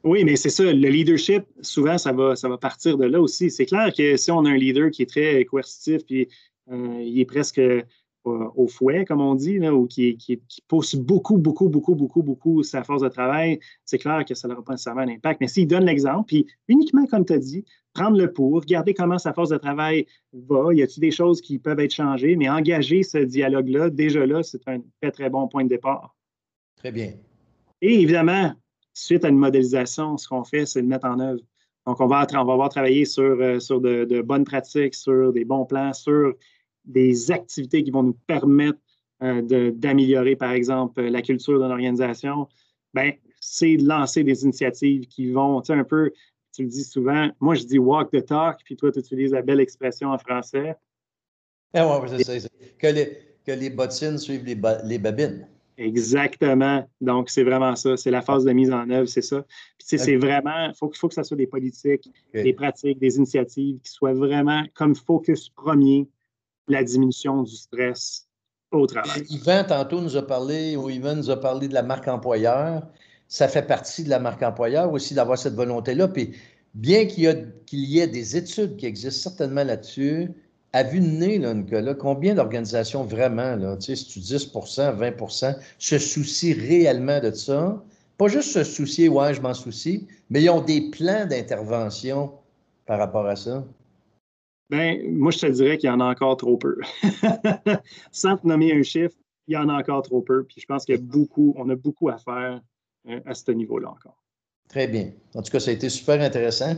Oui, 0.04 0.24
mais 0.24 0.36
c'est 0.36 0.52
ça. 0.52 0.64
Le 0.64 0.72
leadership, 0.72 1.46
souvent, 1.62 1.98
ça 1.98 2.12
va, 2.12 2.36
ça 2.36 2.48
va 2.48 2.58
partir 2.58 2.96
de 2.96 3.06
là 3.06 3.20
aussi. 3.20 3.50
C'est 3.50 3.66
clair 3.66 3.92
que 3.92 4.18
si 4.18 4.30
on 4.30 4.46
a 4.46 4.50
un 4.50 4.56
leader 4.56 4.92
qui 4.92 5.02
est 5.02 5.10
très 5.10 5.44
coercitif, 5.46 6.06
puis 6.06 6.30
euh, 6.72 7.02
il 7.02 7.20
est 7.20 7.26
presque 7.26 7.60
au 8.26 8.68
fouet, 8.68 9.06
comme 9.06 9.22
on 9.22 9.36
dit, 9.36 9.60
ou 9.70 9.88
qui, 9.88 10.42
pousse 10.68 10.96
beaucoup, 10.96 11.38
beaucoup, 11.38 11.70
beaucoup, 11.70 11.96
beaucoup, 11.96 12.24
beaucoup 12.24 12.64
sa 12.64 12.84
force 12.84 13.02
de 13.02 13.10
travail, 13.10 13.60
c'est 13.84 13.98
clair 13.98 14.24
que 14.26 14.36
ça 14.36 14.48
n'aura 14.48 14.64
pas 14.64 14.74
nécessairement 14.74 15.02
un 15.02 15.10
impact. 15.10 15.42
Mais 15.42 15.48
s'il 15.48 15.68
donne 15.68 15.86
l'exemple, 15.86 16.26
puis 16.28 16.48
uniquement, 16.68 17.06
comme 17.06 17.26
tu 17.26 17.34
as 17.34 17.40
dit, 17.40 17.66
prendre 17.94 18.18
le 18.18 18.32
pour, 18.32 18.54
regarder 18.56 18.94
comment 18.94 19.18
sa 19.18 19.34
force 19.34 19.50
de 19.50 19.58
travail 19.58 20.06
va, 20.34 20.74
y 20.74 20.82
a-t-il 20.82 21.02
des 21.02 21.12
choses 21.12 21.42
qui 21.42 21.60
peuvent 21.60 21.80
être 21.80 21.94
changées, 21.94 22.36
mais 22.36 22.50
engager 22.50 23.04
ce 23.04 23.20
dialogue-là, 23.20 23.90
déjà 23.90 24.26
là, 24.26 24.44
c'est 24.44 24.68
un 24.68 24.80
très, 25.02 25.12
très 25.12 25.30
bon 25.30 25.48
point 25.48 25.64
de 25.64 25.70
départ. 25.70 26.16
Très 26.78 26.92
bien. 26.92 27.14
Et 27.82 28.02
évidemment, 28.02 28.52
suite 28.94 29.26
à 29.26 29.30
une 29.30 29.38
modélisation, 29.38 30.18
ce 30.18 30.28
qu'on 30.28 30.44
fait, 30.44 30.66
c'est 30.66 30.82
le 30.82 30.88
mettre 30.88 31.08
en 31.08 31.20
œuvre. 31.20 31.42
Donc, 31.86 32.00
on 32.02 32.08
va, 32.08 32.26
on 32.34 32.46
va 32.46 32.54
avoir 32.54 32.70
travaillé 32.70 33.06
sur, 33.06 33.24
euh, 33.24 33.60
sur 33.60 33.80
de, 33.80 34.22
bonnes 34.22 34.44
pratiques, 34.44 34.96
sur 34.96 35.32
des 35.32 35.46
bons 35.46 35.66
plans, 35.66 35.94
sur 35.94 36.34
des 36.86 37.32
activités 37.32 37.84
qui 37.84 37.92
vont 37.92 38.04
nous 38.04 38.18
permettre 38.28 38.80
euh, 39.24 39.72
d'améliorer, 39.72 40.36
par 40.36 40.52
exemple, 40.52 41.02
la 41.02 41.22
culture 41.22 41.60
de 41.60 41.66
l'organisation. 41.66 42.48
Ben, 42.94 43.14
c'est 43.40 43.78
de 43.78 43.88
lancer 43.88 44.24
des 44.24 44.44
initiatives 44.44 45.08
qui 45.08 45.32
vont, 45.32 45.62
tu 45.62 45.68
sais, 45.68 45.80
un 45.80 45.84
peu, 45.84 46.12
tu 46.54 46.64
le 46.64 46.70
dis 46.70 46.84
souvent, 46.84 47.30
moi 47.40 47.56
je 47.56 47.64
dis 47.64 47.78
walk 47.78 48.12
the 48.12 48.26
talk, 48.26 48.60
puis 48.64 48.76
toi 48.76 48.92
tu 48.92 49.00
utilises 49.00 49.32
la 49.32 49.42
belle 49.42 49.60
expression 49.60 50.10
en 50.10 50.18
français. 50.18 50.76
Ah 51.74 52.00
ouais, 52.00 52.08
c'est 52.08 52.40
ça. 52.40 52.50
Que 52.80 52.88
les, 52.88 53.18
que 53.46 53.52
les 53.52 53.70
bottines 53.70 54.18
suivent 54.18 54.46
les, 54.46 54.58
les 54.86 54.98
babines. 54.98 55.48
Exactement. 55.78 56.90
Donc, 57.02 57.30
c'est 57.30 57.44
vraiment 57.44 57.76
ça. 57.76 57.98
C'est 57.98 58.12
la 58.12 58.22
phase 58.22 58.46
de 58.46 58.54
mise 58.54 58.72
en 58.72 58.90
œuvre, 58.90 59.08
c'est 59.08 59.22
ça. 59.22 59.46
Puis, 59.78 60.00
c'est 60.00 60.16
vraiment, 60.16 60.68
il 60.70 60.74
faut, 60.78 60.90
faut 60.94 61.10
que 61.10 61.14
ça 61.14 61.24
soit 61.24 61.38
des 61.38 61.48
politiques, 61.48 62.10
des 62.34 62.54
pratiques, 62.54 63.00
des 63.00 63.18
initiatives 63.18 63.80
qui 63.82 63.92
soient 63.92 64.14
vraiment 64.14 64.64
comme 64.74 64.96
focus 64.96 65.50
premier 65.50 66.08
la 66.68 66.84
diminution 66.84 67.44
du 67.44 67.56
stress 67.56 68.28
au 68.72 68.88
travail. 68.88 69.24
Yvan, 69.30 69.64
tantôt, 69.68 70.02
nous 70.02 70.18
a 70.18 70.26
parlé, 70.26 70.76
ou 70.76 70.90
Yvan 70.90 71.16
nous 71.16 71.30
a 71.30 71.40
parlé 71.40 71.68
de 71.68 71.74
la 71.74 71.84
marque 71.84 72.08
employeur. 72.08 72.84
Ça 73.28 73.48
fait 73.48 73.64
partie 73.64 74.04
de 74.04 74.10
la 74.10 74.20
marque 74.20 74.44
employeur 74.44 74.92
aussi 74.92 75.14
d'avoir 75.14 75.38
cette 75.38 75.56
volonté-là. 75.56 76.08
Puis, 76.08 76.36
bien 76.74 77.06
qu'il 77.06 77.24
y, 77.72 78.00
ait 78.00 78.08
des 78.08 78.38
études 78.38 78.78
qui 78.78 78.86
existent 78.86 79.30
certainement 79.30 79.64
là-dessus, 79.64 80.32
à 80.74 80.84
vue 80.84 81.00
de 81.00 81.06
nez, 81.06 81.38
là, 81.40 81.54
Nicolas, 81.54 81.94
combien 81.94 82.36
d'organisations 82.36 83.04
vraiment, 83.04 83.56
là, 83.56 83.78
tu 83.78 83.86
sais, 83.86 83.96
si 83.96 84.08
tu 84.08 84.20
10 84.20 84.52
20% 84.52 85.56
se 85.80 85.98
soucient 85.98 86.56
réellement 86.56 87.22
de 87.22 87.32
ça? 87.32 87.82
Pas 88.18 88.28
juste 88.28 88.52
se 88.52 88.64
soucier, 88.64 89.08
ouais, 89.08 89.34
je 89.34 89.42
m'en 89.42 89.54
soucie, 89.54 90.08
mais 90.30 90.42
ils 90.42 90.50
ont 90.50 90.62
des 90.62 90.90
plans 90.90 91.26
d'intervention 91.26 92.32
par 92.86 93.00
rapport 93.00 93.26
à 93.26 93.36
ça? 93.36 93.64
Bien, 94.70 95.00
moi, 95.08 95.32
je 95.32 95.40
te 95.40 95.46
dirais 95.48 95.78
qu'il 95.78 95.88
y 95.88 95.92
en 95.92 96.00
a 96.00 96.06
encore 96.06 96.38
trop 96.38 96.58
peu. 96.58 96.78
Sans 98.12 98.38
te 98.38 98.48
nommer 98.48 98.74
un 98.74 98.82
chiffre, 98.84 99.16
il 99.48 99.54
y 99.54 99.58
en 99.58 99.70
a 99.70 99.74
encore 99.74 100.02
trop 100.02 100.22
peu. 100.22 100.44
Puis 100.44 100.62
je 100.62 100.66
pense 100.66 100.86
qu'il 100.86 100.96
y 100.96 100.98
a 100.98 101.02
beaucoup, 101.02 101.54
on 101.58 101.70
a 101.70 101.76
beaucoup 101.76 102.10
à 102.10 102.18
faire 102.18 102.62
euh, 103.08 103.20
à 103.26 103.34
ce 103.34 103.52
niveau-là 103.52 103.90
encore. 103.90 104.22
Très 104.68 104.88
bien. 104.88 105.12
En 105.36 105.44
tout 105.44 105.52
cas, 105.52 105.60
ça 105.60 105.72
a 105.72 105.74
été 105.74 105.90
super 105.90 106.20
intéressant. 106.22 106.74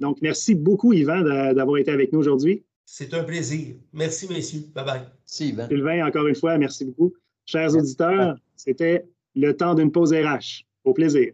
Donc, 0.00 0.18
merci 0.20 0.56
beaucoup, 0.56 0.92
Yvan, 0.92 1.20
d'avoir 1.54 1.78
été 1.78 1.92
avec 1.92 2.12
nous 2.12 2.18
aujourd'hui. 2.18 2.64
C'est 2.84 3.14
un 3.14 3.22
plaisir. 3.22 3.76
Merci, 3.92 4.28
messieurs. 4.28 4.64
Bye-bye. 4.74 5.06
Sylvain, 5.24 6.06
encore 6.06 6.26
une 6.26 6.34
fois, 6.34 6.58
merci 6.58 6.84
beaucoup. 6.84 7.14
Chers 7.46 7.74
auditeurs, 7.76 8.36
c'était 8.56 9.06
le 9.36 9.56
temps 9.56 9.74
d'une 9.74 9.92
pause 9.92 10.12
RH. 10.12 10.64
Au 10.84 10.92
plaisir. 10.92 11.32